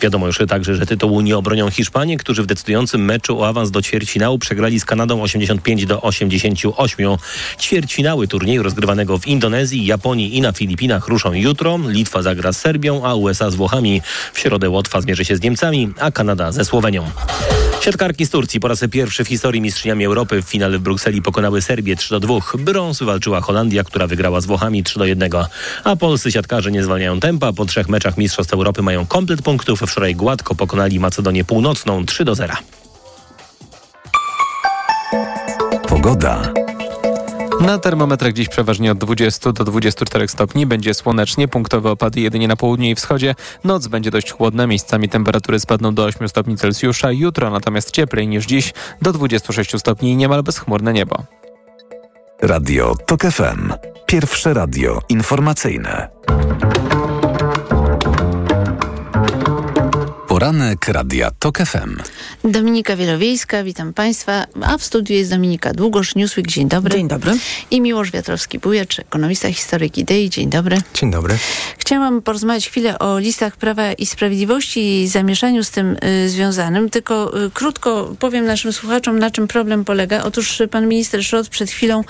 [0.00, 3.82] Wiadomo już także, że tytułu nie obronią Hiszpanie, którzy w decydującym meczu o awans do
[3.82, 7.16] ćwierćfinału przegrali z Kanadą 85 do 88.
[7.60, 11.78] Ćwierćfinały turnieju rozgrywanego w Indonezji, Japonii i na Filipinach ruszą jutro.
[11.88, 14.02] Litwa zagra z Serbią, a USA z Włochami.
[14.32, 17.10] W środę Łotwa zmierzy się z Niemcami, a Kanada ze Słowenią.
[17.80, 21.62] Siatkarki z Turcji po raz pierwszy w historii mistrzyniami Europy w finale w Brukseli pokonały
[21.62, 22.34] Serbię 3 do 2.
[22.58, 25.30] Brąz wywalczyła Holandia, która wygrała z Włochami 3 do 1.
[25.84, 27.52] A polscy siatkarze nie zwalniają tempa.
[27.52, 29.80] Po trzech meczach Mistrzostw Europy mają komplet punktów.
[29.80, 32.54] Wczoraj gładko pokonali Macedonię Północną 3 do 0.
[35.88, 36.52] Pogoda.
[37.60, 40.66] Na termometrach dziś przeważnie od 20 do 24 stopni.
[40.66, 43.34] Będzie słonecznie, punktowe opady jedynie na południu i wschodzie.
[43.64, 47.12] Noc będzie dość chłodna, miejscami temperatury spadną do 8 stopni Celsjusza.
[47.12, 48.72] Jutro natomiast cieplej niż dziś,
[49.02, 51.24] do 26 stopni i niemal bezchmurne niebo.
[52.42, 53.72] Radio TOK FM.
[54.06, 56.08] Pierwsze radio informacyjne.
[60.40, 61.96] Poranek Radia TOK FM.
[62.44, 66.96] Dominika Wielowiejska, witam Państwa, a w studiu jest Dominika Długosz, Newsweek, dzień dobry.
[66.96, 67.32] Dzień dobry.
[67.70, 70.76] I Miłosz Wiatrowski-Bujacz, ekonomista, historyk idei, dzień dobry.
[70.94, 71.38] Dzień dobry.
[71.78, 77.44] Chciałam porozmawiać chwilę o listach Prawa i Sprawiedliwości i zamieszaniu z tym y, związanym, tylko
[77.44, 80.22] y, krótko powiem naszym słuchaczom, na czym problem polega.
[80.22, 82.04] Otóż pan minister Szrot przed chwilą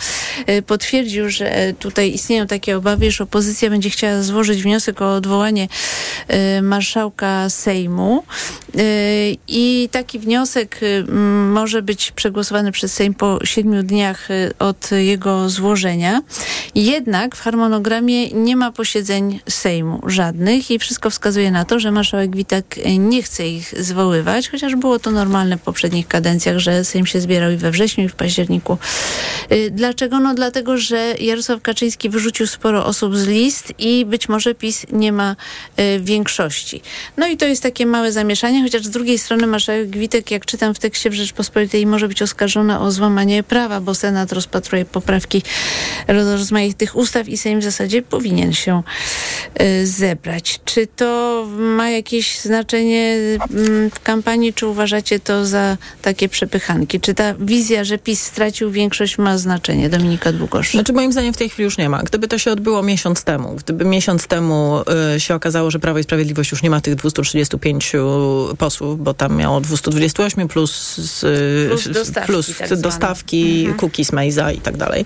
[0.49, 5.69] y, potwierdził, że tutaj istnieją takie obawy, że opozycja będzie chciała złożyć wniosek o odwołanie
[6.59, 8.20] y, marszałka Sejmu
[8.77, 11.05] y, i taki wniosek y,
[11.53, 16.23] może być przegłosowany przez Sejm po siedmiu dniach y, od jego złożenia.
[16.75, 22.37] Jednak w harmonogramie nie ma posiedzeń Sejmu żadnych i wszystko wskazuje na to, że marszałek
[22.37, 27.21] Witek nie chce ich zwoływać, chociaż było to normalne w poprzednich kadencjach, że Sejm się
[27.21, 28.79] zbierał i we wrześniu i w październiku.
[29.71, 30.21] Dlaczego?
[30.21, 35.13] No dlatego, że Jarosław Kaczyński wyrzucił sporo osób z list i być może PiS nie
[35.13, 35.37] ma
[36.01, 36.83] większości.
[37.17, 40.75] No i to jest takie małe zamieszanie, chociaż z drugiej strony marszałek Witek, jak czytam
[40.75, 45.43] w tekście w Rzeczpospolitej, może być oskarżona o złamanie prawa, bo Senat rozpatruje poprawki
[46.09, 48.83] rozmaitych ustaw i Sejm w zasadzie powinien się
[49.63, 50.61] y, zebrać.
[50.65, 57.01] Czy to ma jakieś znaczenie y, w kampanii, czy uważacie to za takie przepychanki?
[57.01, 59.89] Czy ta wizja, że PiS stracił większość ma znaczenie?
[59.89, 60.71] Dominika Długosz.
[60.73, 62.03] Znaczy moim zdaniem w tej chwili już nie ma.
[62.03, 64.81] Gdyby to się odbyło miesiąc temu, gdyby miesiąc temu
[65.17, 67.93] y, się okazało, że Prawo i Sprawiedliwość już nie ma tych 235
[68.59, 71.21] posłów, bo tam miało 228 plus, z,
[71.69, 73.79] plus dostawki, plus tak dostawki mhm.
[73.79, 75.05] cookies, Maiza i tak dalej,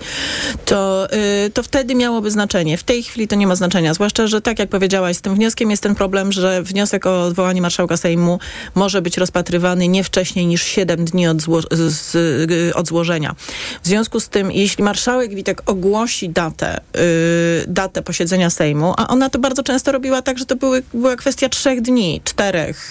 [0.65, 1.07] to,
[1.45, 2.77] y, to wtedy miałoby znaczenie.
[2.77, 5.71] W tej chwili to nie ma znaczenia, zwłaszcza, że tak jak powiedziałaś, z tym wnioskiem
[5.71, 8.39] jest ten problem, że wniosek o odwołanie marszałka Sejmu
[8.75, 13.35] może być rozpatrywany nie wcześniej niż 7 dni od, zło z, y, od złożenia.
[13.83, 17.01] W związku z tym, jeśli marszałek Witek ogłosi datę, yy,
[17.67, 21.49] datę posiedzenia Sejmu, a ona to bardzo często robiła tak, że to były, była kwestia
[21.49, 22.84] trzech dni, czterech,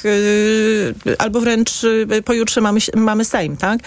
[1.18, 3.80] albo wręcz yy, pojutrze mamy, mamy Sejm, tak?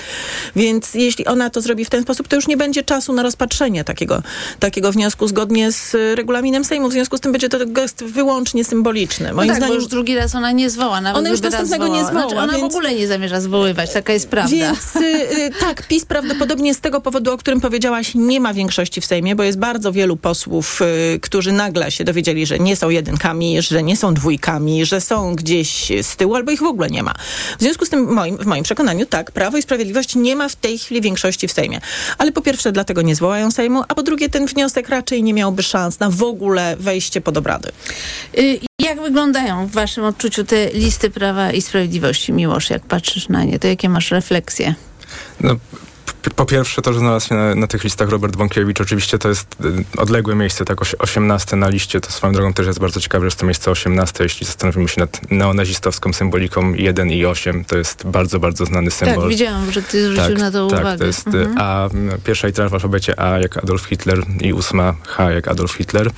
[0.55, 3.83] Więc jeśli ona to zrobi w ten sposób, to już nie będzie czasu na rozpatrzenie
[3.83, 4.23] takiego,
[4.59, 6.89] takiego wniosku zgodnie z regulaminem Sejmu.
[6.89, 9.33] W związku z tym będzie to gest wyłącznie symboliczny.
[9.33, 11.01] Moim no tak, zdaniem, już drugi raz ona nie zwoła.
[11.01, 12.11] Nawet ona już następnego nie zwoła.
[12.11, 14.55] Znaczy ona więc, w ogóle nie zamierza zwoływać, taka jest prawda.
[14.55, 19.05] Więc yy, tak, PiS prawdopodobnie z tego powodu, o którym powiedziałaś, nie ma większości w
[19.05, 20.79] Sejmie, bo jest bardzo wielu posłów,
[21.11, 25.35] yy, którzy nagle się dowiedzieli, że nie są jedynkami, że nie są dwójkami, że są
[25.35, 27.13] gdzieś z tyłu, albo ich w ogóle nie ma.
[27.58, 30.56] W związku z tym moim, w moim przekonaniu tak, Prawo i Sprawiedliwość nie ma w
[30.56, 31.82] tej chwili większości w Sejmie.
[32.17, 35.63] Ale po pierwsze dlatego nie zwołają Sejmu, a po drugie ten wniosek raczej nie miałby
[35.63, 37.71] szans na w ogóle wejście pod obrady.
[38.38, 43.43] Y jak wyglądają w waszym odczuciu te listy Prawa i Sprawiedliwości, Miłosz, jak patrzysz na
[43.43, 43.60] nie?
[43.60, 44.76] To jakie masz refleksje?
[45.41, 45.56] No,
[46.36, 48.82] po pierwsze to, że znalazł się na, na, tych listach Robert Bąkiewicz.
[48.82, 52.01] Oczywiście to jest y, odległe miejsce, tak 18 na liście.
[52.01, 54.23] To swoją drogą też jest bardzo ciekawe, że jest to miejsce 18.
[54.23, 59.21] Jeśli zastanowimy się nad neonazistowską symboliką 1 i 8, to jest bardzo, bardzo znany symbol.
[59.21, 60.97] Tak, widziałam, że ty zwrócił tak, na to tak, uwagę.
[60.97, 61.58] to jest y, mhm.
[61.58, 61.89] A,
[62.23, 66.10] pierwsza litera w alfabecie A jak Adolf Hitler i ósma H jak Adolf Hitler.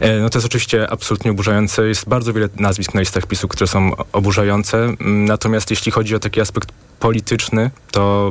[0.00, 1.86] E, no to jest oczywiście absolutnie oburzające.
[1.88, 4.94] Jest bardzo wiele nazwisk na listach PiSu, które są oburzające.
[5.00, 6.68] Natomiast jeśli chodzi o taki aspekt
[7.00, 8.30] polityczny, to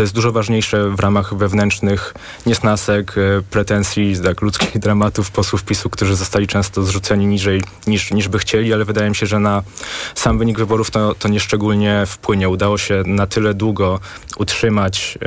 [0.00, 2.14] to jest dużo ważniejsze w ramach wewnętrznych
[2.46, 8.28] niesnasek, e, pretensji, tak, ludzkich dramatów posłów PiSu, którzy zostali często zrzuceni niżej niż, niż
[8.28, 9.62] by chcieli, ale wydaje mi się, że na
[10.14, 12.48] sam wynik wyborów to, to nieszczególnie wpłynie.
[12.48, 14.00] Udało się na tyle długo
[14.36, 15.18] utrzymać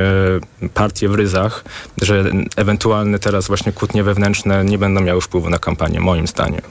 [0.64, 1.64] y, partię w ryzach,
[2.02, 2.24] że
[2.56, 6.62] ewentualne teraz właśnie kłótnie wewnętrzne nie będą miały wpływu na kampanię, moim zdaniem.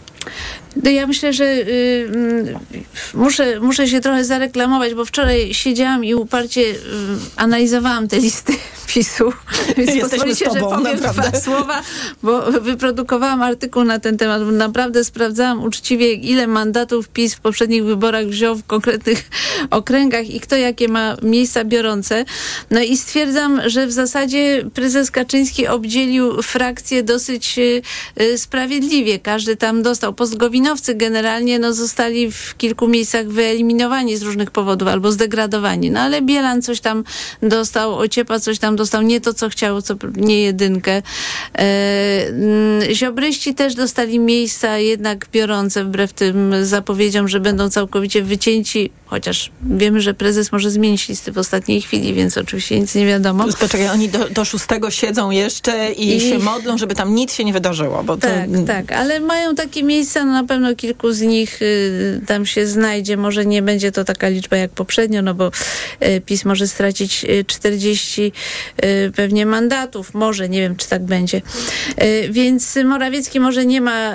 [0.77, 1.67] No ja myślę, że y,
[2.75, 6.75] y, muszę, muszę się trochę zareklamować, bo wczoraj siedziałam i uparcie y,
[7.37, 8.53] analizowałam te listy
[8.95, 9.33] PiSu.
[9.77, 11.31] Więc pozwolicie, że powiem naprawdę.
[11.31, 11.83] dwa słowa,
[12.23, 14.43] bo wyprodukowałam artykuł na ten temat.
[14.43, 19.31] Naprawdę sprawdzałam uczciwie, ile mandatów PiS w poprzednich wyborach wziął w konkretnych
[19.71, 22.25] okręgach i kto jakie ma miejsca biorące.
[22.71, 29.19] No i stwierdzam, że w zasadzie prezes Kaczyński obdzielił frakcję dosyć y, sprawiedliwie.
[29.19, 30.12] Każdy tam dostał.
[30.13, 35.91] Postgowinowcy generalnie no, zostali w kilku miejscach wyeliminowani z różnych powodów albo zdegradowani.
[35.91, 37.05] No ale Bielan coś tam
[37.43, 41.03] dostał, Ociepa coś tam dostał, nie to co chciał, co nie jedynkę.
[41.53, 49.51] Mm, ziobryści też dostali miejsca jednak biorące wbrew tym zapowiedziom, że będą całkowicie wycięci chociaż
[49.63, 53.45] wiemy, że prezes może zmienić listy w ostatniej chwili, więc oczywiście nic nie wiadomo.
[53.61, 57.45] Poczekaj, oni do, do szóstego siedzą jeszcze i, I, się modlą, żeby tam nic się
[57.45, 58.05] nie wydarzyło.
[58.05, 58.67] Bo tak, to...
[58.67, 63.17] tak, ale mają takie miejsca, no na pewno kilku z nich y, tam się znajdzie.
[63.17, 65.51] Może nie będzie to taka liczba jak poprzednio, no bo
[66.03, 68.33] y, PiS może stracić y, 40
[68.85, 70.15] y, pewnie mandatów.
[70.15, 71.43] Może, nie wiem, czy tak będzie.
[72.03, 74.15] Y, więc Morawiecki może nie ma,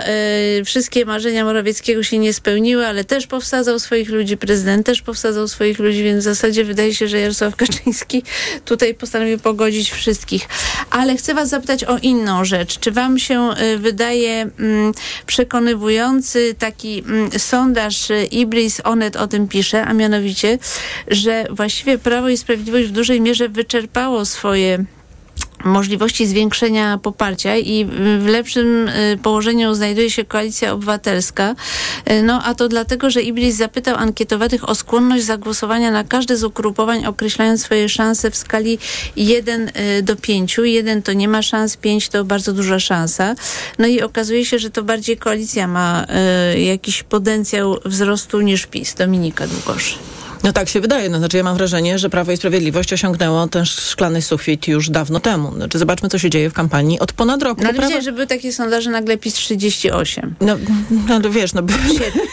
[0.59, 5.47] y, wszystkie marzenia Morawieckiego się nie spełniły, ale też powsadzał swoich ludzi, prezydent też powsadzał
[5.47, 8.23] swoich ludzi, więc w zasadzie wydaje się, że Jarosław Kaczyński
[8.65, 10.47] tutaj postanowił pogodzić wszystkich.
[10.89, 12.79] Ale chcę was zapytać o inną rzecz.
[12.79, 14.93] Czy wam się wydaje mm,
[15.25, 20.59] przekonywujący taki mm, sondaż Ibris Onet o tym pisze, a mianowicie,
[21.07, 24.85] że właściwie Prawo i Sprawiedliwość w dużej mierze wyczerpało swoje
[25.67, 27.85] możliwości zwiększenia poparcia i
[28.19, 31.55] w lepszym y, położeniu znajduje się koalicja obywatelska.
[32.11, 36.43] Y, no a to dlatego, że Iblis zapytał ankietowanych o skłonność zagłosowania na każde z
[36.43, 38.79] ugrupowań, określając swoje szanse w skali
[39.15, 40.57] 1 y, do 5.
[40.63, 43.35] 1 to nie ma szans, 5 to bardzo duża szansa.
[43.79, 46.05] No i okazuje się, że to bardziej koalicja ma
[46.57, 48.93] jakiś potencjał wzrostu niż PiS.
[48.93, 49.99] Dominika Długosz.
[50.43, 51.09] No tak się wydaje.
[51.09, 55.19] No, znaczy ja mam wrażenie, że Prawo i Sprawiedliwość osiągnęło ten szklany sufit już dawno
[55.19, 55.53] temu.
[55.55, 57.61] Znaczy zobaczmy, co się dzieje w kampanii od ponad roku.
[57.63, 58.01] No ale Prawo...
[58.01, 60.35] że były takie sondaże nagle PiS 38.
[60.41, 60.57] No,
[61.07, 61.73] no, no wiesz, no by,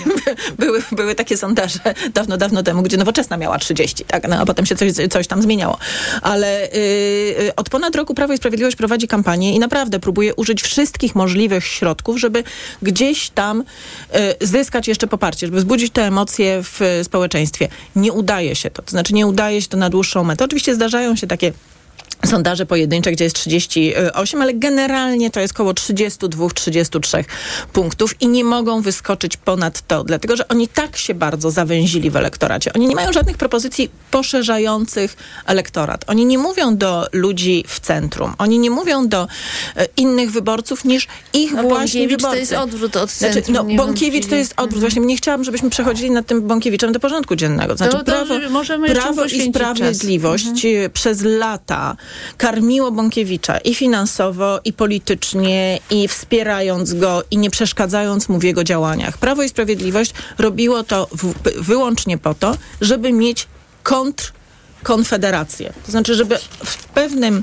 [0.58, 1.78] były, były takie sondaże
[2.14, 4.28] dawno, dawno temu, gdzie Nowoczesna miała 30, tak?
[4.28, 5.78] No, a potem się coś, coś tam zmieniało.
[6.22, 6.68] Ale
[7.38, 11.64] yy, od ponad roku Prawo i Sprawiedliwość prowadzi kampanię i naprawdę próbuje użyć wszystkich możliwych
[11.64, 12.44] środków, żeby
[12.82, 13.64] gdzieś tam
[14.12, 18.82] yy, zyskać jeszcze poparcie, żeby wzbudzić te emocje w społeczeństwie nie udaje się to.
[18.82, 20.44] To znaczy nie udaje się to na dłuższą metę.
[20.44, 21.52] Oczywiście zdarzają się takie
[22.26, 27.24] sondaże pojedyncze, gdzie jest 38, ale generalnie to jest około 32-33
[27.72, 32.16] punktów i nie mogą wyskoczyć ponad to, dlatego że oni tak się bardzo zawęzili w
[32.16, 32.72] elektoracie.
[32.72, 36.04] Oni nie mają żadnych propozycji poszerzających elektorat.
[36.06, 38.34] Oni nie mówią do ludzi w centrum.
[38.38, 39.26] Oni nie mówią do
[39.76, 42.36] e, innych wyborców niż ich no, właśnie Bąkiewicz wyborcy.
[42.36, 43.44] to jest odwrót od centrum.
[43.44, 44.74] Znaczy, no, Bąkiewicz to jest odwrót.
[44.74, 44.80] Mhm.
[44.80, 47.76] Właśnie nie chciałam, żebyśmy przechodzili nad tym Bąkiewiczem do porządku dziennego.
[47.76, 48.34] Znaczy, to, to prawo,
[48.86, 50.90] prawo i sprawiedliwość mhm.
[50.90, 51.96] przez lata
[52.36, 58.64] karmiło Bąkiewicza i finansowo, i politycznie, i wspierając go, i nie przeszkadzając mu w jego
[58.64, 59.18] działaniach.
[59.18, 63.46] Prawo i Sprawiedliwość robiło to w, wyłącznie po to, żeby mieć
[63.82, 65.72] kontrkonfederację.
[65.86, 67.42] To znaczy, żeby w pewnym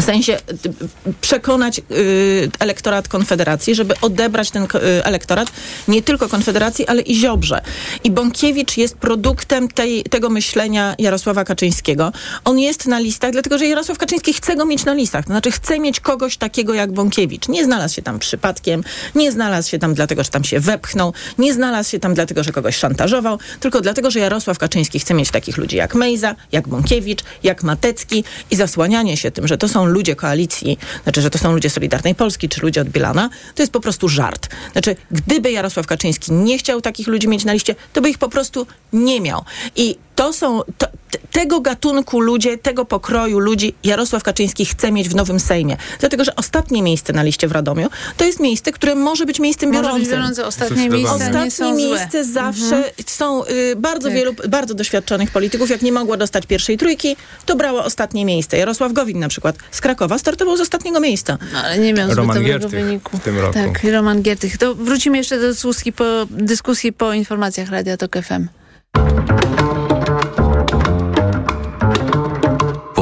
[0.00, 5.48] w sensie y, przekonać y, elektorat Konfederacji, żeby odebrać ten y, elektorat
[5.88, 7.60] nie tylko Konfederacji, ale i Ziobrze.
[8.04, 12.12] I Bąkiewicz jest produktem tej, tego myślenia Jarosława Kaczyńskiego.
[12.44, 15.24] On jest na listach, dlatego że Jarosław Kaczyński chce go mieć na listach.
[15.24, 17.48] To znaczy chce mieć kogoś takiego jak Bąkiewicz.
[17.48, 21.54] Nie znalazł się tam przypadkiem, nie znalazł się tam dlatego, że tam się wepchnął, nie
[21.54, 25.56] znalazł się tam dlatego, że kogoś szantażował, tylko dlatego, że Jarosław Kaczyński chce mieć takich
[25.56, 30.16] ludzi jak Mejza, jak Bąkiewicz, jak Matecki i zasłanianie się tym, że to są ludzie
[30.16, 33.80] koalicji, znaczy, że to są ludzie Solidarnej Polski czy ludzie od Bielana, to jest po
[33.80, 34.48] prostu żart.
[34.72, 38.28] Znaczy, gdyby Jarosław Kaczyński nie chciał takich ludzi mieć na liście, to by ich po
[38.28, 39.44] prostu nie miał.
[39.76, 40.86] I to są, to,
[41.32, 45.76] tego gatunku ludzie, tego pokroju ludzi Jarosław Kaczyński chce mieć w Nowym Sejmie.
[46.00, 49.70] Dlatego, że ostatnie miejsce na liście w Radomiu to jest miejsce, które może być miejscem
[49.70, 50.02] może biorącym.
[50.02, 50.46] Być biorące.
[50.46, 52.92] Ostatnie miejsca Ostatnie miejsce zawsze mhm.
[53.06, 54.16] są y, bardzo tak.
[54.16, 55.70] wielu, bardzo doświadczonych polityków.
[55.70, 58.58] Jak nie mogło dostać pierwszej trójki, to brało ostatnie miejsce.
[58.58, 61.38] Jarosław Gowin na przykład z Krakowa startował z ostatniego miejsca.
[61.52, 63.18] No, ale nie miał Roman zbyt dobrego wyniku.
[63.18, 63.54] w tym roku.
[63.54, 64.58] Tak, Roman Giertych.
[64.58, 68.48] To wrócimy jeszcze do dyskusji po, dyskusji po informacjach Radia Tok FM.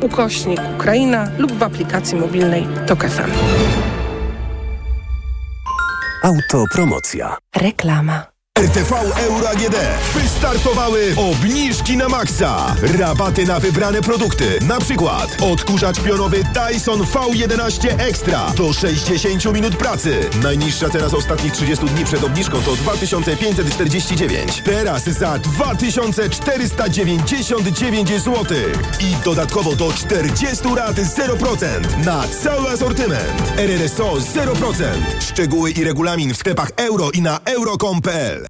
[0.00, 3.30] ukośnik Ukraina lub w aplikacji mobilnej TOK FM.
[6.22, 7.36] Autopromocja.
[7.56, 8.37] Reklama.
[8.58, 9.76] RTV Euro AGD.
[10.14, 12.76] Wystartowały obniżki na maksa.
[12.98, 14.58] Rabaty na wybrane produkty.
[14.68, 20.20] Na przykład odkurzacz pionowy Dyson V11 Extra do 60 minut pracy.
[20.42, 24.62] Najniższa cena z ostatnich 30 dni przed obniżką to 2549.
[24.64, 28.44] Teraz za 2499 zł.
[29.00, 33.52] I dodatkowo do 40 rat 0% na cały asortyment.
[33.56, 34.84] RRSO 0%.
[35.20, 38.47] Szczegóły i regulamin w sklepach euro i na euro.com.pl.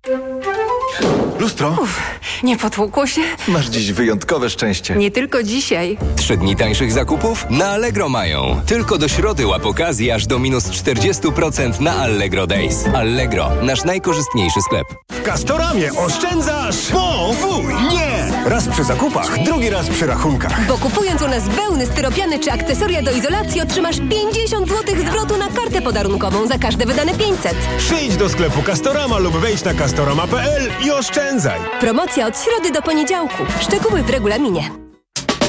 [1.41, 1.77] lustro?
[1.83, 2.01] Uf,
[2.43, 3.21] nie potłukło się?
[3.49, 4.97] Masz dziś wyjątkowe szczęście.
[4.97, 5.99] Nie tylko dzisiaj.
[6.17, 7.47] Trzy dni tańszych zakupów?
[7.51, 8.61] Na Allegro mają.
[8.67, 12.85] Tylko do środy łap okazji aż do minus 40% na Allegro Days.
[12.95, 14.87] Allegro, nasz najkorzystniejszy sklep.
[15.11, 17.31] W Castoramie oszczędzasz po
[17.93, 18.09] nie!
[18.47, 20.67] Raz przy zakupach, drugi raz przy rachunkach.
[20.67, 25.49] Bo kupując u nas wełny, styropiany czy akcesoria do izolacji otrzymasz 50 zł zwrotu na
[25.49, 27.55] kartę podarunkową za każde wydane 500.
[27.79, 31.61] Przyjdź do sklepu Castorama lub wejdź na castorama.pl i oszczędzaj.
[31.81, 33.43] Promocja od środy do poniedziałku.
[33.61, 34.71] Szczegóły w regulaminie.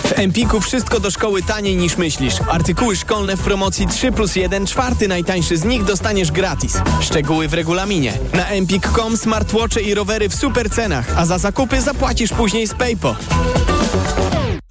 [0.03, 2.33] W Empiku wszystko do szkoły taniej niż myślisz.
[2.49, 6.81] Artykuły szkolne w promocji 3 plus 1, czwarty najtańszy z nich dostaniesz gratis.
[7.01, 8.13] Szczegóły w regulaminie.
[8.33, 13.15] Na empik.com smartwatche i rowery w super cenach, a za zakupy zapłacisz później z PayPo.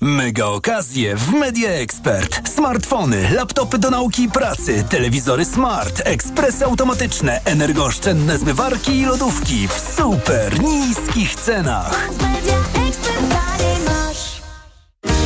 [0.09, 2.48] Mega okazje w Media Expert.
[2.48, 9.94] Smartfony, laptopy do nauki i pracy, telewizory smart, ekspresy automatyczne, energooszczędne zmywarki i lodówki w
[9.96, 12.09] super niskich cenach.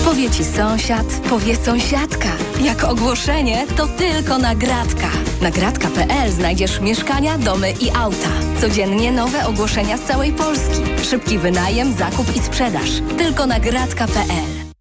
[0.04, 2.28] Powie ci sąsiad, powie sąsiadka.
[2.60, 5.10] Jak ogłoszenie, to tylko nagradka.
[5.42, 8.30] Nagradka.pl znajdziesz mieszkania, domy i auta.
[8.60, 11.04] Codziennie nowe ogłoszenia z całej Polski.
[11.10, 12.90] Szybki wynajem, zakup i sprzedaż.
[13.18, 14.61] Tylko nagradka.pl.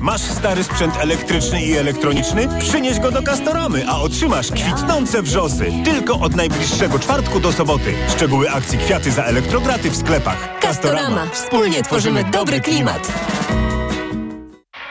[0.00, 2.48] Masz stary sprzęt elektryczny i elektroniczny?
[2.60, 5.72] Przynieś go do Castoramy, a otrzymasz kwitnące wrzosy.
[5.84, 7.94] Tylko od najbliższego czwartku do soboty.
[8.16, 10.60] Szczegóły akcji kwiaty za elektrograty w sklepach.
[10.60, 11.26] Castorama.
[11.32, 13.12] Wspólnie tworzymy dobry klimat.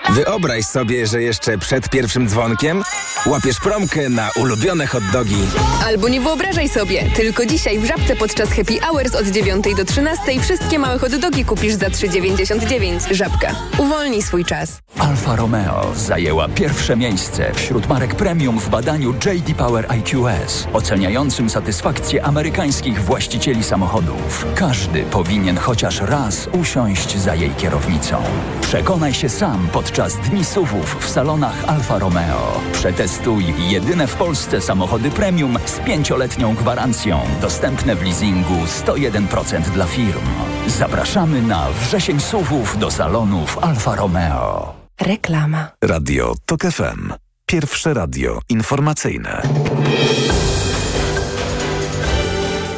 [0.09, 2.83] Wyobraź sobie, że jeszcze przed pierwszym dzwonkiem
[3.25, 5.35] łapiesz promkę na ulubione hot dogi.
[5.85, 10.21] Albo nie wyobrażaj sobie, tylko dzisiaj w Żabce podczas Happy Hours od 9 do 13
[10.41, 13.13] wszystkie małe hot dogi kupisz za 3,99.
[13.13, 13.55] Żabka.
[13.77, 14.77] Uwolnij swój czas.
[14.99, 22.25] Alfa Romeo zajęła pierwsze miejsce wśród marek premium w badaniu JD Power IQS, oceniającym satysfakcję
[22.25, 24.45] amerykańskich właścicieli samochodów.
[24.55, 28.23] Każdy powinien chociaż raz usiąść za jej kierownicą.
[28.61, 32.61] Przekonaj się sam podczas Dni SUVów w salonach Alfa Romeo.
[32.73, 37.19] Przetestuj jedyne w Polsce samochody premium z pięcioletnią gwarancją.
[37.41, 38.53] Dostępne w leasingu
[38.85, 40.25] 101% dla firm.
[40.67, 44.73] Zapraszamy na wrzesień SUVów do salonów Alfa Romeo.
[45.01, 45.71] Reklama.
[45.83, 47.13] Radio TOK FM.
[47.45, 49.41] Pierwsze radio informacyjne.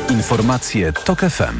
[0.09, 1.59] Informacje TOK FM.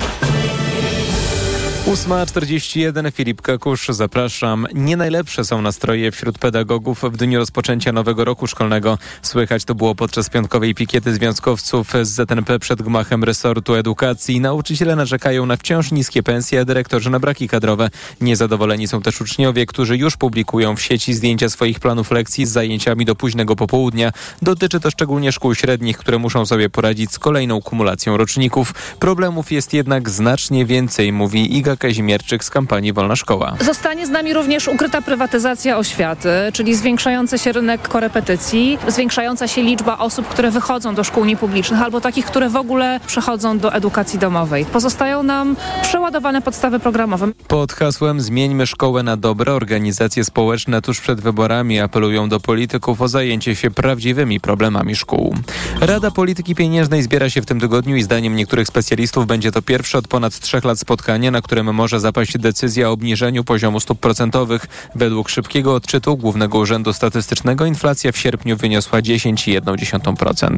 [1.88, 4.68] 8.41 Filip Kakusz, zapraszam.
[4.74, 8.98] Nie najlepsze są nastroje wśród pedagogów w dniu rozpoczęcia nowego roku szkolnego.
[9.22, 14.40] Słychać to było podczas piątkowej pikiety związkowców z ZNP przed gmachem resortu edukacji.
[14.40, 17.90] Nauczyciele narzekają na wciąż niskie pensje, a dyrektorzy na braki kadrowe.
[18.22, 23.06] Niezadowoleni są też uczniowie, którzy już publikują w sieci zdjęcia swoich planów lekcji z zajęciami
[23.06, 24.12] do późnego popołudnia.
[24.42, 28.74] Dotyczy to szczególnie szkół średnich, które muszą sobie poradzić z kolejną kumulacją roczników.
[29.00, 33.56] Problemów jest jednak znacznie więcej, mówi Iga Kazimierczyk z kampanii Wolna Szkoła.
[33.62, 39.98] Zostanie z nami również ukryta prywatyzacja oświaty, czyli zwiększający się rynek korepetycji, zwiększająca się liczba
[39.98, 44.66] osób, które wychodzą do szkół niepublicznych albo takich, które w ogóle przechodzą do edukacji domowej.
[44.66, 47.28] Pozostają nam przeładowane podstawy programowe.
[47.48, 53.08] Pod hasłem Zmieńmy szkołę na dobre organizacje społeczne tuż przed wyborami apelują do polityków o
[53.08, 55.36] zajęcie się prawdziwymi problemami szkół.
[55.82, 59.98] Rada Polityki Pieniężnej zbiera się w tym tygodniu i zdaniem niektórych specjalistów będzie to pierwsze
[59.98, 64.68] od ponad trzech lat spotkanie, na którym może zapaść decyzja o obniżeniu poziomu stóp procentowych.
[64.96, 70.58] Według szybkiego odczytu Głównego Urzędu Statystycznego inflacja w sierpniu wyniosła 10,1%.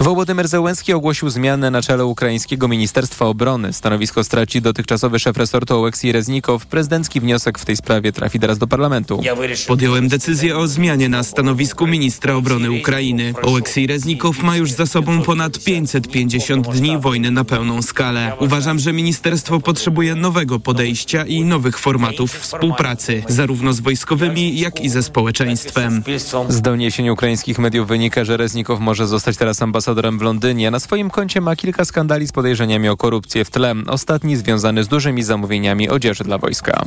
[0.00, 3.72] Wołodymyr Zełenski ogłosił zmianę na czele ukraińskiego Ministerstwa Obrony.
[3.72, 6.66] Stanowisko straci dotychczasowy szef resortu Oleksij Reznikow.
[6.66, 9.22] Prezydencki wniosek w tej sprawie trafi teraz do parlamentu.
[9.66, 13.34] Podjąłem decyzję o zmianie na stanowisku ministra obrony Ukrainy.
[13.42, 18.32] Oleksij Reznikow ma już za sobą ponad 550 dni wojny na pełną skalę.
[18.40, 24.88] Uważam, że ministerstwo potrzebuje nowego podejścia i nowych formatów współpracy, zarówno z wojskowymi, jak i
[24.88, 26.02] ze społeczeństwem.
[26.48, 30.70] Z doniesień ukraińskich mediów wynika, że Reznikow może zostać teraz ambasadorem w Londynie.
[30.70, 33.74] Na swoim koncie ma kilka skandali z podejrzeniami o korupcję w tle.
[33.86, 36.84] Ostatni związany z dużymi zamówieniami odzieży dla wojska.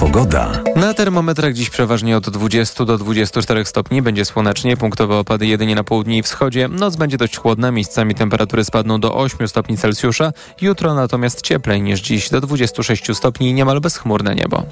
[0.00, 0.62] Pogoda.
[0.76, 4.02] Na termometrach dziś przeważnie od 20 do 24 stopni.
[4.02, 6.68] Będzie słonecznie, punktowe opady jedynie na południu i wschodzie.
[6.68, 10.32] Noc będzie dość chłodna, miejscami temperatury spadną do 8 stopni Celsjusza.
[10.60, 14.62] Jutro natomiast cieplej niż dziś, do 26 stopni i niemal bezchmurne niebo.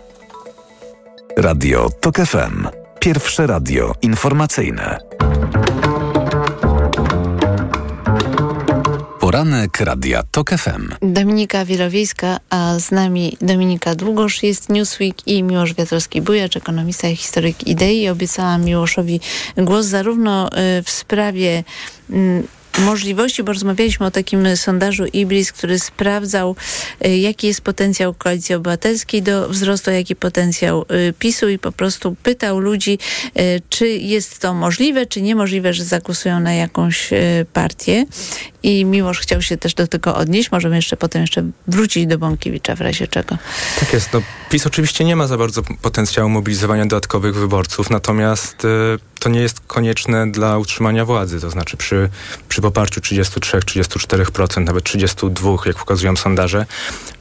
[1.36, 2.66] Radio TOK FM.
[3.00, 4.98] Pierwsze radio informacyjne.
[9.28, 10.88] Poranek Radia TOK FM.
[11.02, 17.66] Dominika Wielowiejska, a z nami Dominika Długosz, jest Newsweek i Miłosz Wiatrowski-Bujacz, ekonomista i historyk
[17.66, 18.08] idei.
[18.08, 19.20] Obiecałam Miłoszowi
[19.56, 21.64] głos zarówno y, w sprawie
[22.10, 22.42] mm,
[22.78, 26.56] możliwości, bo rozmawialiśmy o takim sondażu Ibris, który sprawdzał,
[27.06, 32.16] y, jaki jest potencjał Koalicji Obywatelskiej do wzrostu, jaki potencjał y, PiSu i po prostu
[32.22, 32.98] pytał ludzi,
[33.68, 37.10] czy jest to możliwe, czy niemożliwe, że zagłosują na jakąś
[37.52, 38.06] partię.
[38.62, 40.52] I Miłosz chciał się też do tego odnieść.
[40.52, 43.38] Możemy jeszcze potem jeszcze wrócić do Bąkiewicza w razie czego.
[43.80, 44.12] Tak jest.
[44.12, 48.68] No, PiS oczywiście nie ma za bardzo potencjału mobilizowania dodatkowych wyborców, natomiast y,
[49.18, 51.40] to nie jest konieczne dla utrzymania władzy.
[51.40, 52.08] To znaczy przy,
[52.48, 56.66] przy poparciu 33-34%, nawet 32%, jak pokazują sondaże,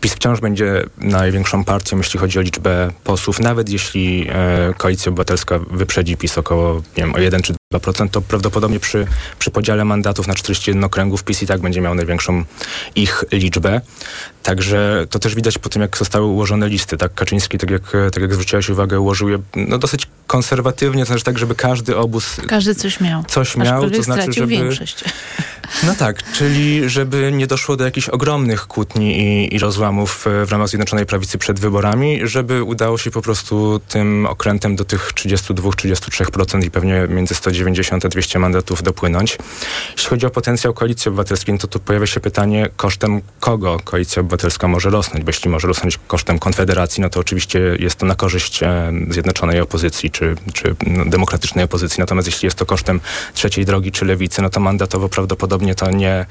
[0.02, 3.40] PiS wciąż będzie największą partią, jeśli chodzi o liczbę posłów.
[3.40, 8.22] Nawet jeśli e, Koalicja Obywatelska wyprzedzi PiS około nie wiem, o 1 czy 2%, to
[8.22, 9.08] prawdopodobnie przy,
[9.40, 12.44] przy podziale mandatów na 41 okręgów PiS i tak będzie miał największą
[12.96, 13.82] ich liczbę.
[14.44, 16.98] Także to też widać po tym, jak zostały ułożone listy.
[16.98, 21.24] Tak Kaczyński, tak jak, tak jak zwróciłaś uwagę, ułożył je no, dosyć konserwatywnie, to znaczy
[21.24, 22.38] tak, żeby każdy obóz...
[22.48, 23.24] Każdy coś miał.
[23.24, 24.48] Coś miał, to znaczy, żeby...
[24.48, 25.04] większość.
[25.84, 30.68] No tak, czyli żeby nie doszło do jakichś ogromnych kłótni i, i rozłamów w ramach
[30.68, 36.72] Zjednoczonej Prawicy przed wyborami, żeby udało się po prostu tym okrętem do tych 32-33% i
[36.72, 39.38] pewnie między 190 a 200 mandatów dopłynąć.
[39.92, 44.20] Jeśli chodzi o potencjał Koalicji Obywatelskiej, no to tu pojawia się pytanie, kosztem kogo Koalicja
[44.20, 48.16] Obywatelska może rosnąć, bo jeśli może rosnąć kosztem Konfederacji, no to oczywiście jest to na
[48.16, 52.00] korzyść e, Zjednoczonej Opozycji czy, czy demokratycznej opozycji.
[52.00, 53.00] Natomiast jeśli jest to kosztem
[53.34, 56.26] trzeciej drogi czy lewicy, no to mandatowo prawdopodobnie to nie,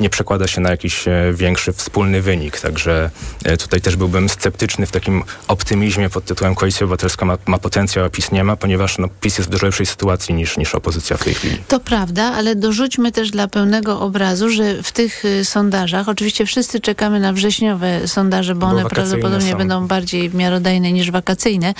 [0.00, 2.60] nie przekłada się na jakiś e, większy wspólny wynik.
[2.60, 3.10] Także
[3.44, 8.04] e, tutaj też byłbym sceptyczny w takim optymizmie pod tytułem Koalicja Obywatelska ma, ma potencjał,
[8.04, 11.16] a PiS nie ma, ponieważ no, PiS jest w dużo lepszej sytuacji niż, niż opozycja
[11.16, 11.58] w tej chwili.
[11.68, 16.80] To prawda, ale dorzućmy też dla pełnego obrazu, że w tych y, sondażach, oczywiście wszyscy
[16.80, 19.58] czekamy na wrześniowe sondaże, bo, bo one prawdopodobnie są.
[19.58, 21.74] będą bardziej miarodajne niż wakacyjne,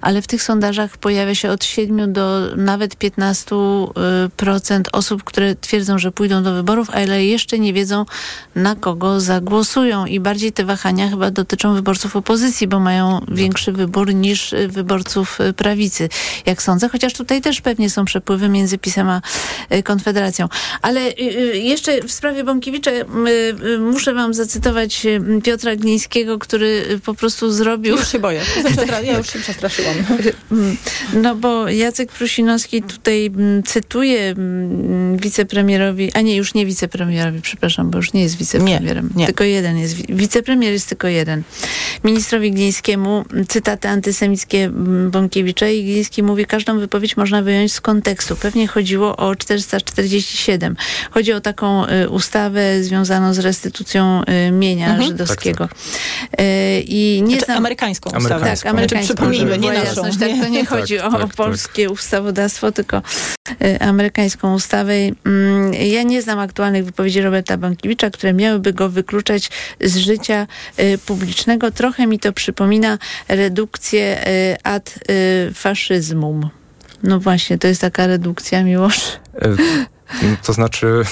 [0.00, 6.12] ale w tych sondażach pojawia się od 7 do nawet 15% osób, które twierdzą, że
[6.12, 8.04] pójdą do wyborów, ale jeszcze nie wiedzą
[8.54, 14.14] na kogo zagłosują i bardziej te wahania chyba dotyczą wyborców opozycji, bo mają większy wybór
[14.14, 16.08] niż y, wyborców y, prawicy,
[16.46, 19.20] jak sądzę, chociaż tutaj też pewnie są przepływy między PiSem a
[19.84, 20.48] Konfederacją.
[20.82, 21.10] Ale
[21.52, 22.90] jeszcze w sprawie Bąkiewicza
[23.80, 25.06] muszę wam zacytować
[25.44, 27.96] Piotra Glińskiego, który po prostu zrobił...
[27.96, 28.42] Już się boję.
[29.04, 29.94] Ja już się przestraszyłam.
[31.12, 33.30] No bo Jacek Prusinowski tutaj
[33.66, 34.34] cytuje
[35.16, 39.10] wicepremierowi, a nie, już nie wicepremierowi, przepraszam, bo już nie jest wicepremierem.
[39.14, 39.26] Nie, nie.
[39.26, 39.94] Tylko jeden jest.
[39.94, 41.42] Wicepremier jest tylko jeden.
[42.04, 44.70] Ministrowi Glińskiemu cytaty antysemickie
[45.10, 48.36] Bąkiewicza i Gliński mówi, każdą wypowiedź można wyjąć z kontekstu.
[48.36, 50.76] Pewnie chodziło o 447.
[51.10, 55.08] Chodzi o taką y, ustawę związaną z restytucją y, mienia mhm.
[55.08, 55.68] żydowskiego.
[55.68, 55.76] Tak,
[56.30, 56.40] tak.
[56.40, 57.58] Y, I nie znaczy, znam...
[57.58, 58.34] Amerykańską ustawę.
[58.34, 58.64] Amerykańską.
[58.64, 59.14] Tak, amerykańską.
[59.14, 59.84] Przypomnijmy, nie naszą.
[59.84, 63.02] Jasność, tak, to nie tak, chodzi tak, o tak, polskie ustawodawstwo, tylko
[63.80, 64.92] amerykańską ustawę.
[65.26, 69.50] Mm, ja nie znam aktualnych wypowiedzi Roberta Bąkiewicza, które miałyby go wykluczać
[69.80, 70.46] z życia
[71.06, 71.70] publicznego.
[71.70, 74.24] Trochę mi to przypomina redukcję
[74.64, 74.98] ad
[75.54, 76.50] faszyzmum.
[77.02, 79.20] No właśnie, to jest taka redukcja, Miłosz.
[80.46, 81.02] To znaczy,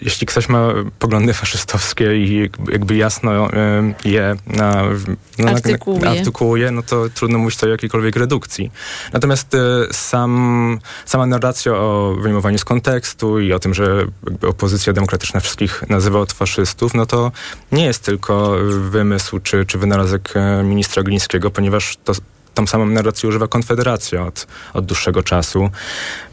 [0.00, 0.68] jeśli ktoś ma
[0.98, 3.48] poglądy faszystowskie i jakby jasno
[4.04, 4.82] je na,
[5.38, 6.04] na, artykułuje.
[6.04, 8.70] Na, artykułuje, no to trudno mówić o jakiejkolwiek redukcji.
[9.12, 9.58] Natomiast e,
[9.92, 14.06] sam, sama narracja o wyjmowaniu z kontekstu i o tym, że
[14.42, 17.32] opozycja demokratyczna wszystkich nazywa od faszystów, no to
[17.72, 18.56] nie jest tylko
[18.90, 22.12] wymysł czy, czy wynalazek e, ministra Glińskiego, ponieważ to
[22.58, 25.70] tą samą narrację używa Konfederacja od, od dłuższego czasu.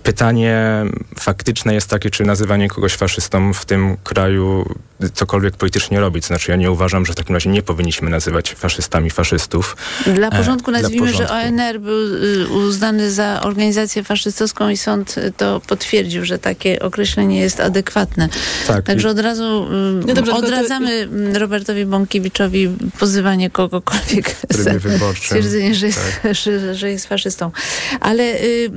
[0.03, 0.83] Pytanie
[1.19, 4.65] faktyczne jest takie, czy nazywanie kogoś faszystą w tym kraju
[5.13, 6.23] cokolwiek politycznie robić.
[6.23, 9.77] To znaczy ja nie uważam, że w takim razie nie powinniśmy nazywać faszystami faszystów.
[10.15, 11.35] Dla e, porządku nazwijmy, dla porządku.
[11.35, 17.39] że ONR był y, uznany za organizację faszystowską i sąd to potwierdził, że takie określenie
[17.39, 18.29] jest adekwatne.
[18.67, 21.39] Tak, Także od razu y, no dobrze, odradzamy to...
[21.39, 22.69] Robertowi Bąkiewiczowi
[22.99, 24.71] pozywanie kogokolwiek za
[25.15, 26.14] stwierdzenie, że jest, tak.
[26.41, 27.51] że, że jest faszystą.
[27.99, 28.71] Ale, y,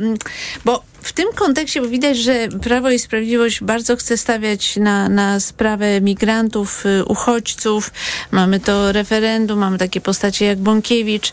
[0.65, 5.41] bo w tym kontekście, bo widać, że Prawo i Sprawiedliwość bardzo chce stawiać na, na
[5.41, 7.91] sprawę migrantów, y, uchodźców.
[8.31, 11.33] Mamy to referendum, mamy takie postacie jak Bąkiewicz.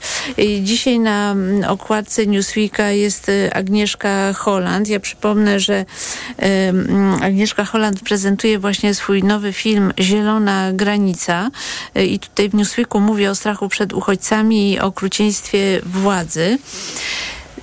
[0.62, 4.88] Dzisiaj na mm, okładce Newsweeka jest y, Agnieszka Holland.
[4.88, 11.52] Ja przypomnę, że y, mm, Agnieszka Holland prezentuje właśnie swój nowy film Zielona Granica
[11.96, 16.58] i tutaj w Newsweeku mówi o strachu przed uchodźcami i okrucieństwie władzy.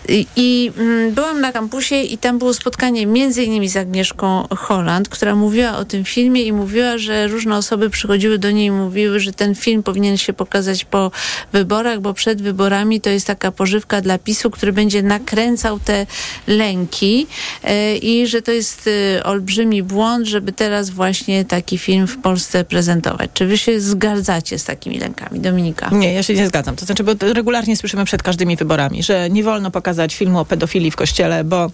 [0.08, 5.34] I, mm, byłam na kampusie i tam było spotkanie między innymi z Agnieszką Holland, która
[5.34, 9.32] mówiła o tym filmie i mówiła, że różne osoby przychodziły do niej i mówiły, że
[9.32, 11.10] ten film powinien się pokazać po
[11.52, 16.06] wyborach, bo przed wyborami to jest taka pożywka dla PiSu, który będzie nakręcał te
[16.46, 17.26] lęki
[17.64, 22.64] e, i że to jest e, olbrzymi błąd, żeby teraz właśnie taki film w Polsce
[22.64, 23.30] prezentować.
[23.34, 25.40] Czy wy się zgadzacie z takimi lękami?
[25.40, 25.90] Dominika?
[25.92, 26.76] Nie, ja się nie zgadzam.
[26.76, 30.90] To znaczy, bo regularnie słyszymy przed każdymi wyborami, że nie wolno pokazać filmu o pedofilii
[30.90, 31.70] w kościele, bo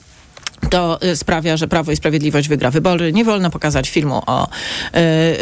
[0.70, 3.12] to y, sprawia, że Prawo i Sprawiedliwość wygra wybory.
[3.12, 4.48] Nie wolno pokazać filmu o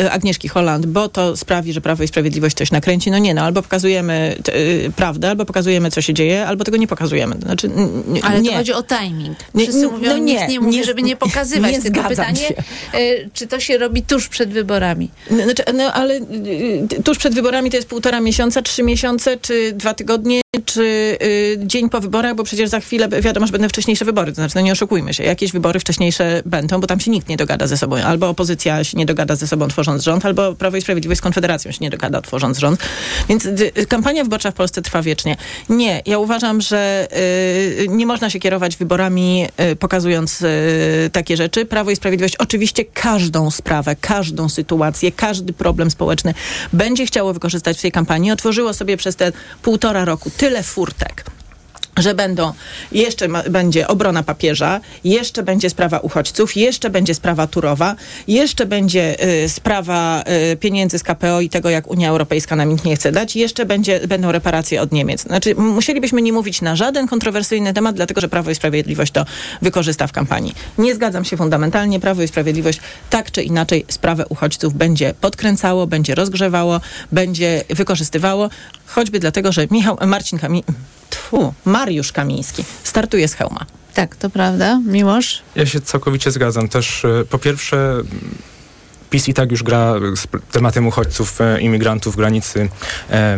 [0.05, 3.11] y, Agnieszki Holland, bo to sprawi, że Prawo i Sprawiedliwość coś nakręci.
[3.11, 6.87] No nie, no albo pokazujemy y, prawdę, albo pokazujemy, co się dzieje, albo tego nie
[6.87, 7.37] pokazujemy.
[7.43, 8.51] Znaczy, n- Ale nie.
[8.51, 9.39] to chodzi o timing.
[9.55, 11.73] Nie, Wszyscy nie, mówią, no nie, nikt nie mówi, nie- żeby nie pokazywać.
[11.73, 12.49] nie Tylko pytanie,
[12.95, 15.11] e, czy to się robi tuż przed wyborami?
[15.45, 16.21] Znaczy, no ale y,
[16.99, 20.83] y, tuż przed wyborami to jest półtora miesiąca, trzy miesiące, czy dwa tygodnie, czy
[21.23, 24.33] y, dzień po wyborach, bo przecież za chwilę wiadomo, że będą wcześniejsze wybory.
[24.33, 27.37] To znaczy, no nie oszukujmy się, jakieś wybory wcześniejsze będą, bo tam się nikt nie
[27.37, 27.97] dogada ze sobą.
[27.97, 31.73] Albo opozycja się nie dogada ze sobą tworząc rząd, albo Prawo i Sprawiedliwość z Konfederacją
[31.73, 32.81] się nie dogada tworząc rząd.
[33.29, 35.37] Więc y, y, kampania wyborcza w Polsce trwa wiecznie.
[35.69, 37.09] Nie, ja uważam, że
[37.83, 41.65] y, nie można się kierować wyborami y, pokazując y, takie rzeczy.
[41.65, 46.35] Prawo i Sprawiedliwość oczywiście każdą sprawę, każdą sytuację, każdy problem społeczny
[46.73, 48.31] będzie chciało wykorzystać w tej kampanii.
[48.31, 49.33] Otworzyło sobie przez te
[49.63, 51.36] półtora roku tyle furtek
[51.97, 52.53] że będą,
[52.93, 57.97] jeszcze ma, będzie obrona papieża, jeszcze będzie sprawa uchodźców, jeszcze będzie sprawa Turowa,
[58.29, 62.85] jeszcze będzie y, sprawa y, pieniędzy z KPO i tego, jak Unia Europejska nam ich
[62.85, 65.23] nie chce dać, jeszcze będzie, będą reparacje od Niemiec.
[65.23, 69.25] Znaczy, musielibyśmy nie mówić na żaden kontrowersyjny temat, dlatego, że Prawo i Sprawiedliwość to
[69.63, 70.55] wykorzysta w kampanii.
[70.79, 72.01] Nie zgadzam się fundamentalnie.
[72.01, 72.81] Prawo i Sprawiedliwość
[73.11, 76.81] tak czy inaczej sprawę uchodźców będzie podkręcało, będzie rozgrzewało,
[77.13, 78.49] będzie wykorzystywało,
[78.87, 80.65] choćby dlatego, że Michał, Marcin Kami...
[81.11, 83.67] Tfu, Mariusz Kamiński startuje z hełma.
[83.95, 84.81] Tak, to prawda.
[84.87, 85.43] Miłosz?
[85.55, 86.69] Ja się całkowicie zgadzam.
[86.69, 88.03] Też e, po pierwsze
[89.11, 92.69] PiS i tak już gra z tematem uchodźców, e, imigrantów, granicy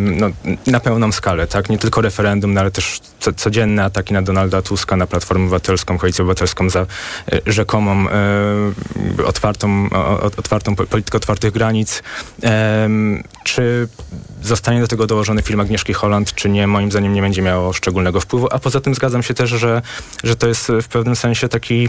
[0.00, 0.26] no,
[0.66, 1.70] na pełną skalę, tak?
[1.70, 5.98] Nie tylko referendum, no, ale też co, codzienne ataki na Donalda Tuska, na Platformę Obywatelską,
[5.98, 6.86] Koalicję Obywatelską za e,
[7.46, 9.88] rzekomą e, otwartą,
[10.36, 12.02] otwartą po- politykę otwartych granic.
[13.44, 13.88] Czy
[14.42, 18.20] zostanie do tego dołożony film Agnieszki Holland, czy nie, moim zdaniem nie będzie miało szczególnego
[18.20, 18.48] wpływu.
[18.50, 19.82] A poza tym zgadzam się też, że,
[20.24, 21.88] że to jest w pewnym sensie taki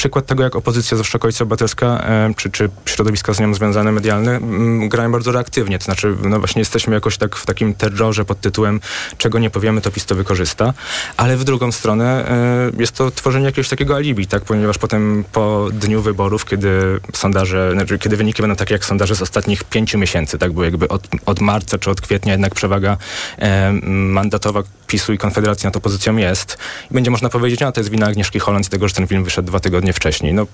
[0.00, 4.40] przykład tego, jak opozycja, zwłaszcza Koalicja Obywatelska, e, czy, czy środowiska z nią związane medialne,
[4.88, 5.78] grają bardzo reaktywnie.
[5.78, 8.80] To znaczy, no właśnie jesteśmy jakoś tak w takim terrorze pod tytułem
[9.18, 10.72] czego nie powiemy, to PiS to wykorzysta.
[11.16, 14.44] Ale w drugą stronę e, jest to tworzenie jakiegoś takiego alibi, tak?
[14.44, 19.22] Ponieważ potem po dniu wyborów, kiedy sondaże, znaczy, kiedy wyniki będą takie jak sondaże z
[19.22, 20.52] ostatnich pięciu miesięcy, tak?
[20.52, 22.96] Bo jakby od, od marca czy od kwietnia jednak przewaga
[23.38, 26.58] e, mandatowa PiSu i Konfederacji nad opozycją jest.
[26.90, 29.24] I będzie można powiedzieć, a to jest wina Agnieszki Holland z tego, że ten film
[29.24, 30.34] wyszedł dwa tygodnie wcześniej.
[30.34, 30.46] No,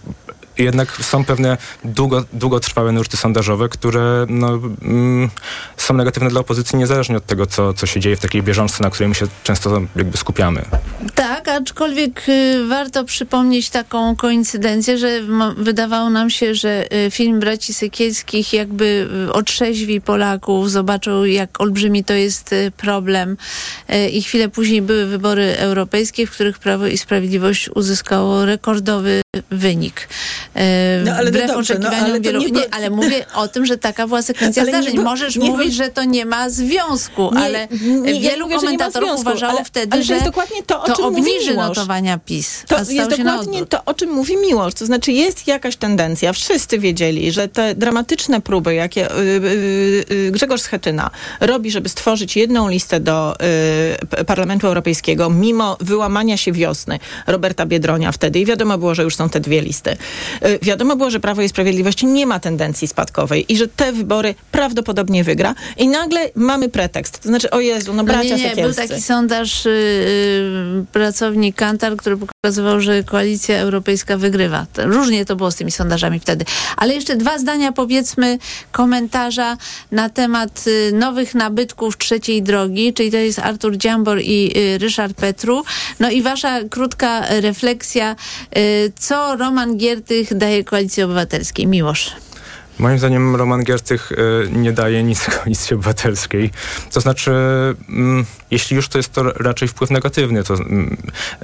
[0.59, 5.31] jednak są pewne długo, długotrwałe nurty sondażowe, które no, mm,
[5.77, 8.91] są negatywne dla opozycji niezależnie od tego, co, co się dzieje w takiej bieżączce, na
[8.91, 10.65] której my się często jakby skupiamy.
[11.15, 15.21] Tak, aczkolwiek y, warto przypomnieć taką koincydencję, że
[15.57, 22.05] wydawało nam się, że y, film braci Sekielskich jakby y, otrzeźwi Polaków, zobaczą jak olbrzymi
[22.05, 23.37] to jest y, problem
[23.91, 30.09] y, i chwilę później były wybory europejskie, w których Prawo i Sprawiedliwość uzyskało rekordowy wynik.
[30.57, 30.61] Y,
[31.05, 32.41] No, ale no wbrew dobrze, no, oczekiwaniom ale to wielu...
[32.41, 34.95] nie nie, ale mówię o tym, że taka była sekwencja Ale nie zdarzeń.
[34.95, 37.69] było- Możesz nie mówić, że to nie ma związku, Nie, ale
[38.03, 40.63] nie, ja wielu nie ma komentatorów związku, uważało ale- wtedy, ale to że jest dokładnie
[40.63, 42.65] to, o czym mówi obniży notowania PiS.
[42.69, 44.75] To jest dokładnie to, o czym mówi Miłosz.
[44.75, 50.31] To znaczy jest jakaś tendencja, wszyscy wiedzieli, że te dramatyczne próby, jakie y, y, y,
[50.31, 53.37] Grzegorz Schetyna robi, żeby stworzyć jedną listę do
[54.27, 59.29] Parlamentu Europejskiego, mimo wyłamania się wiosny Roberta Biedronia wtedy i wiadomo było, że już są
[59.29, 59.97] te dwie listy,
[60.63, 65.25] wiadomo było, że Prawo i Sprawiedliwość nie ma tendencji spadkowej i że te wybory prawdopodobnie
[65.25, 67.19] wygra i nagle mamy pretekst.
[67.19, 68.81] To znaczy, o Jezu, no bracia no nie, nie, Sekielscy.
[68.81, 74.67] Był taki sondaż, y, y, pracownik Kantar, który pokazywał, że koalicja europejska wygrywa.
[74.77, 76.45] Różnie to było z tymi sondażami wtedy.
[76.77, 78.39] Ale jeszcze dwa zdania, powiedzmy,
[78.73, 79.57] komentarza
[79.93, 85.17] na temat y, nowych nabytków trzeciej drogi, czyli to jest Artur Dziambor i y, Ryszard
[85.17, 85.65] Petru.
[86.01, 88.17] No i wasza krótka refleksja,
[88.99, 91.67] co Roman Giertych daje Koalicji Obywatelskiej.
[91.67, 92.13] Miłosz.
[92.79, 96.51] Moim zdaniem Roman Giertych y, nie daje nic koalicji obywatelskiej.
[96.93, 97.31] To znaczy,
[97.89, 100.97] mm, jeśli już to jest to raczej wpływ negatywny, to mm,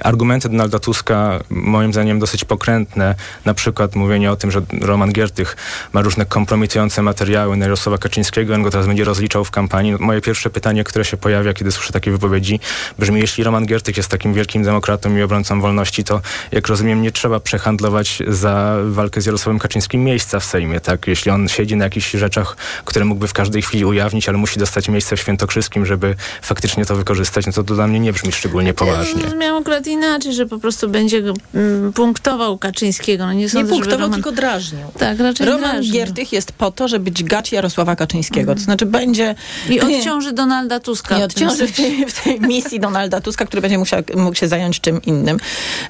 [0.03, 3.15] argumenty Donalda Tuska moim zdaniem dosyć pokrętne,
[3.45, 5.57] na przykład mówienie o tym, że Roman Giertych
[5.93, 9.91] ma różne kompromitujące materiały na Jarosława Kaczyńskiego, on go teraz będzie rozliczał w kampanii.
[9.91, 12.59] No, moje pierwsze pytanie, które się pojawia, kiedy słyszę takie wypowiedzi,
[12.99, 16.21] brzmi, jeśli Roman Giertych jest takim wielkim demokratą i obrońcą wolności, to
[16.51, 21.07] jak rozumiem, nie trzeba przehandlować za walkę z Jarosławem Kaczyńskim miejsca w Sejmie, tak?
[21.29, 25.15] On siedzi na jakichś rzeczach, które mógłby w każdej chwili ujawnić, ale musi dostać miejsce
[25.15, 29.23] w Świętokrzyskim, żeby faktycznie to wykorzystać, no to, to dla mnie nie brzmi szczególnie poważnie.
[29.23, 33.25] Ja miałam akurat inaczej, że po prostu będzie go mm, punktował Kaczyńskiego.
[33.25, 34.13] No nie, Nie sądzę, żeby punktował, Roman...
[34.13, 34.87] tylko drażnił.
[34.99, 35.93] Tak, raczej Roman drażnił.
[35.93, 38.55] Giertych jest po to, żeby dźgać Jarosława Kaczyńskiego.
[38.55, 39.35] To znaczy będzie...
[39.69, 41.17] I odciąży Donalda Tuska.
[41.17, 44.47] Nie tym odciąży w tej, w tej misji Donalda Tuska, który będzie musiał, mógł się
[44.47, 45.37] zająć czym innym.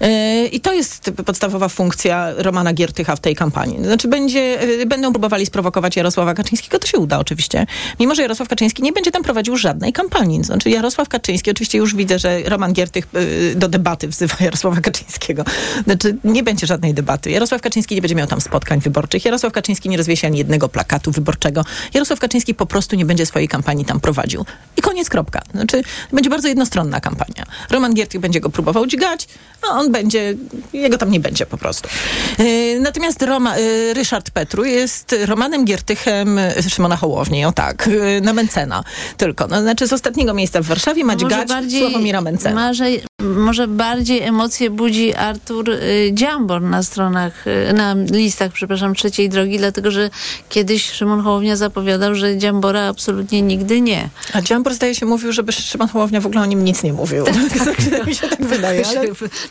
[0.02, 3.84] Yy, I to jest podstawowa funkcja Romana Giertycha w tej kampanii.
[3.84, 7.66] Znaczy będzie, yy, będą próbowali sprowokować Jarosława Kaczyńskiego, to się uda oczywiście.
[8.00, 10.44] Mimo, że Jarosław Kaczyński nie będzie tam prowadził żadnej kampanii.
[10.44, 15.44] Znaczy Jarosław Kaczyński, oczywiście już widzę, że Roman Giertych yy, do debaty wzywa Jarosława Kaczyńskiego.
[15.84, 17.32] Znaczy nie będzie żadnej debaty.
[17.32, 19.26] Jarosław Kaczyński nie będzie miał tam spotkań wyborczych.
[19.26, 21.66] Jarosław Kaczyński nie rozwiesi ani jednego plakatu wyborczego.
[21.94, 24.46] Jarosław Kaczyński po prostu nie będzie swojej kampanii tam prowadził.
[24.78, 25.42] I koniec, kropka.
[25.54, 27.46] Znaczy, będzie bardzo jednostronna kampania.
[27.70, 29.28] Roman Giertych będzie go próbował dźgać,
[29.70, 30.36] a on będzie,
[30.74, 31.90] jego tam nie będzie po prostu.
[32.40, 38.22] Yy, natomiast Roma, yy, Ryszard Petru jest Romanem Giertychem yy, Szymona Hołowni, o tak, yy,
[38.22, 38.84] na Mencena
[39.18, 39.48] tylko.
[39.48, 41.50] No, znaczy z ostatniego miejsca w Warszawie ma Może dźgać
[41.80, 42.68] Sławomira Mencena.
[42.68, 42.86] Może,
[43.24, 49.58] może bardziej emocje budzi Artur y, Dziambor na stronach, y, na listach, przepraszam, trzeciej drogi,
[49.58, 50.10] dlatego że
[50.50, 54.10] kiedyś Szymon Hołownia zapowiadał, że Dziambora absolutnie nigdy nie.
[54.34, 57.26] A Dziambor zdaje się mówił, żeby Szymon Hołownia w ogóle o nim nic nie mówił.
[57.26, 58.88] Tak, mi się tak wydaje.
[58.88, 59.02] Ale...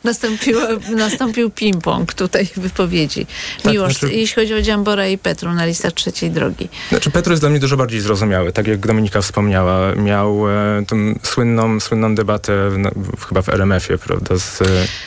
[0.04, 0.62] Nastąpiło,
[0.96, 3.26] nastąpił ping-pong tutaj w wypowiedzi.
[3.62, 6.68] Tak, Miłosz, znaczy- jeśli chodzi o Dziambora i Petru na listach trzeciej drogi.
[6.88, 9.94] Znaczy Petro jest dla mnie dużo bardziej zrozumiały, tak jak Dominika wspomniała.
[9.94, 12.76] Miał e, tą słynną, słynną debatę w,
[13.16, 14.62] w, chyba w RMF-ie, prawda, z,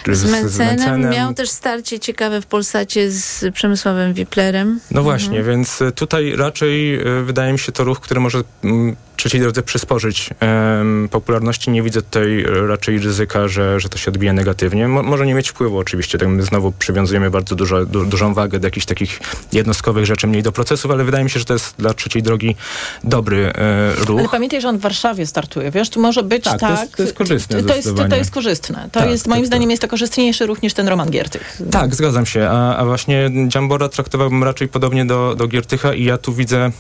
[0.08, 4.80] e, Z Mencenem miał też starcie ciekawe w Polsacie z Przemysławem Wiplerem.
[4.91, 5.45] No właśnie, Mhm.
[5.58, 10.30] więc tutaj raczej e, wydaje mi się to ruch, który może mm, trzeciej drodze przysporzyć
[10.39, 11.72] em, popularności.
[11.72, 14.88] Nie widzę tutaj raczej ryzyka, że, że to się odbije negatywnie.
[14.88, 18.59] Mo, może nie mieć wpływu oczywiście, tak my znowu przywiązujemy bardzo dużo, du, dużą wagę
[18.59, 19.20] do jakichś takich
[19.53, 22.55] jednostkowych rzeczy, mniej do procesów, ale wydaje mi się, że to jest dla trzeciej drogi
[23.03, 24.20] dobry e, ruch.
[24.20, 26.76] Ale pamiętaj, że on w Warszawie startuje, wiesz, tu może być Tak, tak.
[26.76, 28.89] to jest- to jest korzystne To jest, to, to jest korzystne.
[28.91, 31.61] To Tak, jest, moim zdaniem, jest to korzystniejszy ruch niż ten Roman Giertych.
[31.72, 32.47] Tak, zgadzam się.
[32.49, 36.72] A, a właśnie Dziambora traktowałbym raczej podobnie do, do Giertycha i ja tu widzę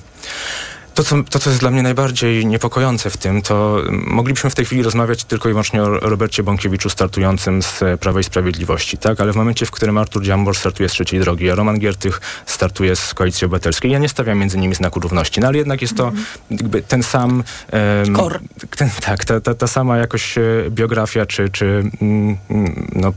[0.95, 4.65] to co, to, co jest dla mnie najbardziej niepokojące w tym, to moglibyśmy w tej
[4.65, 9.21] chwili rozmawiać tylko i wyłącznie o Robercie Bąkiewiczu startującym z Prawa i Sprawiedliwości, tak?
[9.21, 12.95] Ale w momencie, w którym Artur Dziambor startuje z trzeciej drogi, a Roman Giertych startuje
[12.95, 16.11] z Koalicji Obywatelskiej, ja nie stawiam między nimi znaku równości, no ale jednak jest to
[16.51, 17.43] jakby ten sam...
[17.71, 18.39] em, Kor.
[18.77, 21.65] ten, tak, ta, ta, ta sama jakoś e, biografia, czy, czy
[22.01, 23.13] mm, mm, no,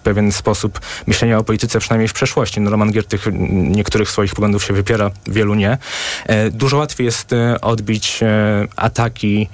[0.00, 2.60] pewien sposób myślenia o polityce, przynajmniej w przeszłości.
[2.60, 5.78] No, Roman Giertych mm, niektórych swoich poglądów się wypiera, wielu nie.
[6.26, 9.48] E, dużo łatwiej jest e, odbić e, ataki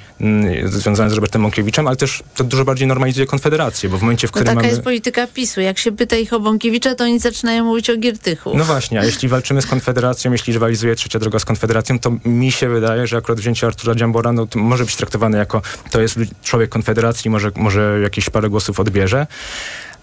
[0.65, 4.31] związane z Robertem Bąkiewiczem, ale też to dużo bardziej normalizuje Konfederację, bo w momencie, w
[4.31, 4.69] No którym taka mamy...
[4.69, 5.61] jest polityka PiSu.
[5.61, 8.57] Jak się pyta ich o Bąkiewicza, to oni zaczynają mówić o Giertychu.
[8.57, 12.53] No właśnie, a jeśli walczymy z Konfederacją, jeśli rywalizuje trzecia droga z Konfederacją, to mi
[12.53, 16.19] się wydaje, że akurat wzięcie Artura Dziambora no, to może być traktowane jako to jest
[16.43, 19.27] człowiek Konfederacji, może, może jakieś parę głosów odbierze.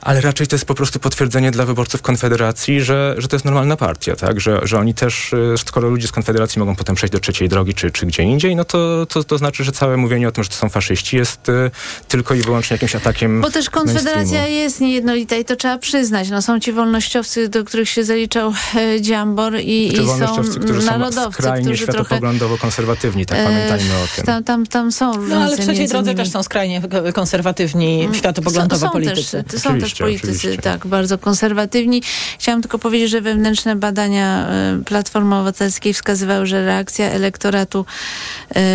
[0.03, 3.77] Ale raczej to jest po prostu potwierdzenie dla wyborców Konfederacji, że, że to jest normalna
[3.77, 4.41] partia, tak?
[4.41, 7.73] Że, że oni też, y, skoro ludzie z Konfederacji mogą potem przejść do trzeciej drogi
[7.73, 10.49] czy, czy gdzie indziej, no to, to, to znaczy, że całe mówienie o tym, że
[10.49, 11.71] to są faszyści jest y,
[12.07, 14.53] tylko i wyłącznie jakimś atakiem Bo też Konfederacja mainstreamu.
[14.53, 16.29] jest niejednolita i to trzeba przyznać.
[16.29, 20.81] No, są ci wolnościowcy, do których się zaliczał e, Dziambor i, Czy i są którzy
[20.81, 22.03] są narodowcy, skrajnie którzy trochę...
[22.03, 24.25] światopoglądowo konserwatywni, tak e, pamiętajmy o tym.
[24.25, 26.17] Tam, tam, tam są różnice No ale w trzeciej drodze nimi.
[26.17, 26.81] też są skrajnie
[27.13, 29.43] konserwatywni, światopoglądowo są politycy.
[29.43, 30.61] Też, są też też politycy oczywiście.
[30.61, 32.01] tak bardzo konserwatywni.
[32.39, 34.47] Chciałam tylko powiedzieć, że wewnętrzne badania
[34.81, 37.85] y, Platformy Obywatelskiej wskazywały, że reakcja elektoratu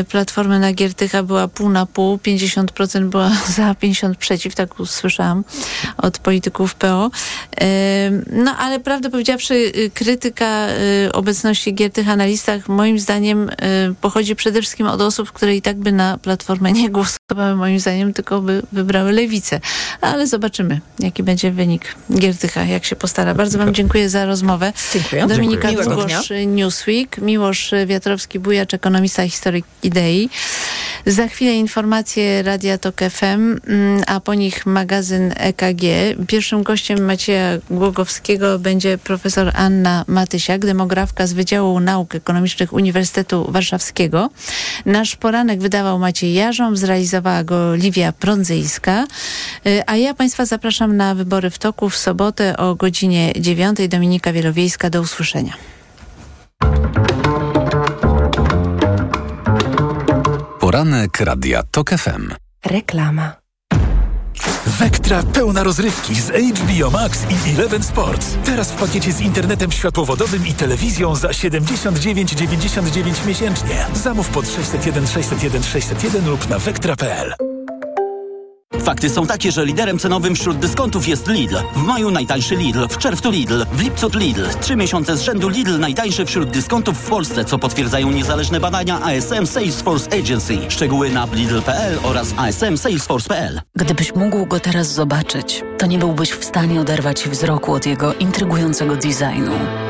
[0.00, 2.16] y, Platformy na Giertycha była pół na pół.
[2.16, 5.44] 50% była za, 50 przeciw, tak usłyszałam
[5.96, 7.10] od polityków PO.
[7.62, 7.66] Y,
[8.32, 10.66] No ale prawdę powiedziawszy, krytyka
[11.12, 13.50] obecności Giertycha na listach moim zdaniem
[14.00, 18.12] pochodzi przede wszystkim od osób, które i tak by na Platformę nie głosowały moim zdaniem,
[18.12, 19.60] tylko by wybrały lewicę.
[20.00, 23.34] Ale zobaczymy, jaki będzie wynik Giertycha, jak się postara.
[23.34, 24.72] Bardzo wam dziękuję za rozmowę.
[24.92, 25.26] Dziękuję.
[25.26, 25.96] Dominika Dziękuję.
[25.96, 30.28] Długosz, Newsweek, Miłosz Wiatrowski-Bujacz, ekonomista, historyk idei.
[31.06, 35.82] Za chwilę informacje Radia Tok FM, mm, a po nich magazyn EKG.
[36.26, 44.30] Pierwszym gościem Macieja Głogowskiego będzie profesor Anna Matysiak, demografka z Wydziału Nauk Ekonomicznych Uniwersytetu Warszawskiego.
[44.86, 49.06] Nasz poranek wydawał Maciej Jarząb, zrealizowała go Livia Prądzyjska.
[49.66, 53.88] Y, A ja Państwa zapraszam na wybory w toku w sobotę o godzinie 9.
[53.88, 54.90] Dominika Wielowiejska.
[54.90, 55.52] Do usłyszenia.
[60.60, 62.34] Poranek Radia TOK FM.
[62.66, 63.32] Reklama.
[64.66, 68.36] Wektra pełna rozrywki z HBO Max i Eleven Sports.
[68.44, 73.86] Teraz w pakiecie z internetem światłowodowym i telewizją za 79,99 miesięcznie.
[73.94, 77.47] Zamów pod 601 601 601 lub na wektra.pl.
[78.88, 81.56] Fakty są takie, że liderem cenowym wśród dyskontów jest Lidl.
[81.74, 84.44] W maju najtańszy Lidl, w czerwcu Lidl, w lipcu Lidl.
[84.60, 89.46] Trzy miesiące z rzędu Lidl najtańszy wśród dyskontów w Polsce, co potwierdzają niezależne badania ASM
[89.46, 90.58] Salesforce Agency.
[90.68, 93.60] Szczegóły na lidl.pl oraz asm salesforce.pl.
[93.76, 98.96] Gdybyś mógł go teraz zobaczyć, to nie byłbyś w stanie oderwać wzroku od jego intrygującego
[98.96, 99.52] designu.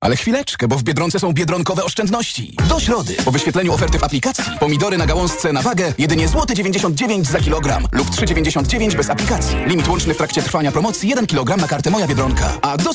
[0.00, 2.56] Ale chwileczkę, bo w Biedronce są biedronkowe oszczędności.
[2.68, 7.26] Do środy, po wyświetleniu oferty w aplikacji, pomidory na gałązce na wagę jedynie złoty 99
[7.28, 9.56] za kilogram lub 3,99 bez aplikacji.
[9.66, 12.58] Limit łączny w trakcie trwania promocji 1 kg na kartę Moja Biedronka.
[12.62, 12.94] A do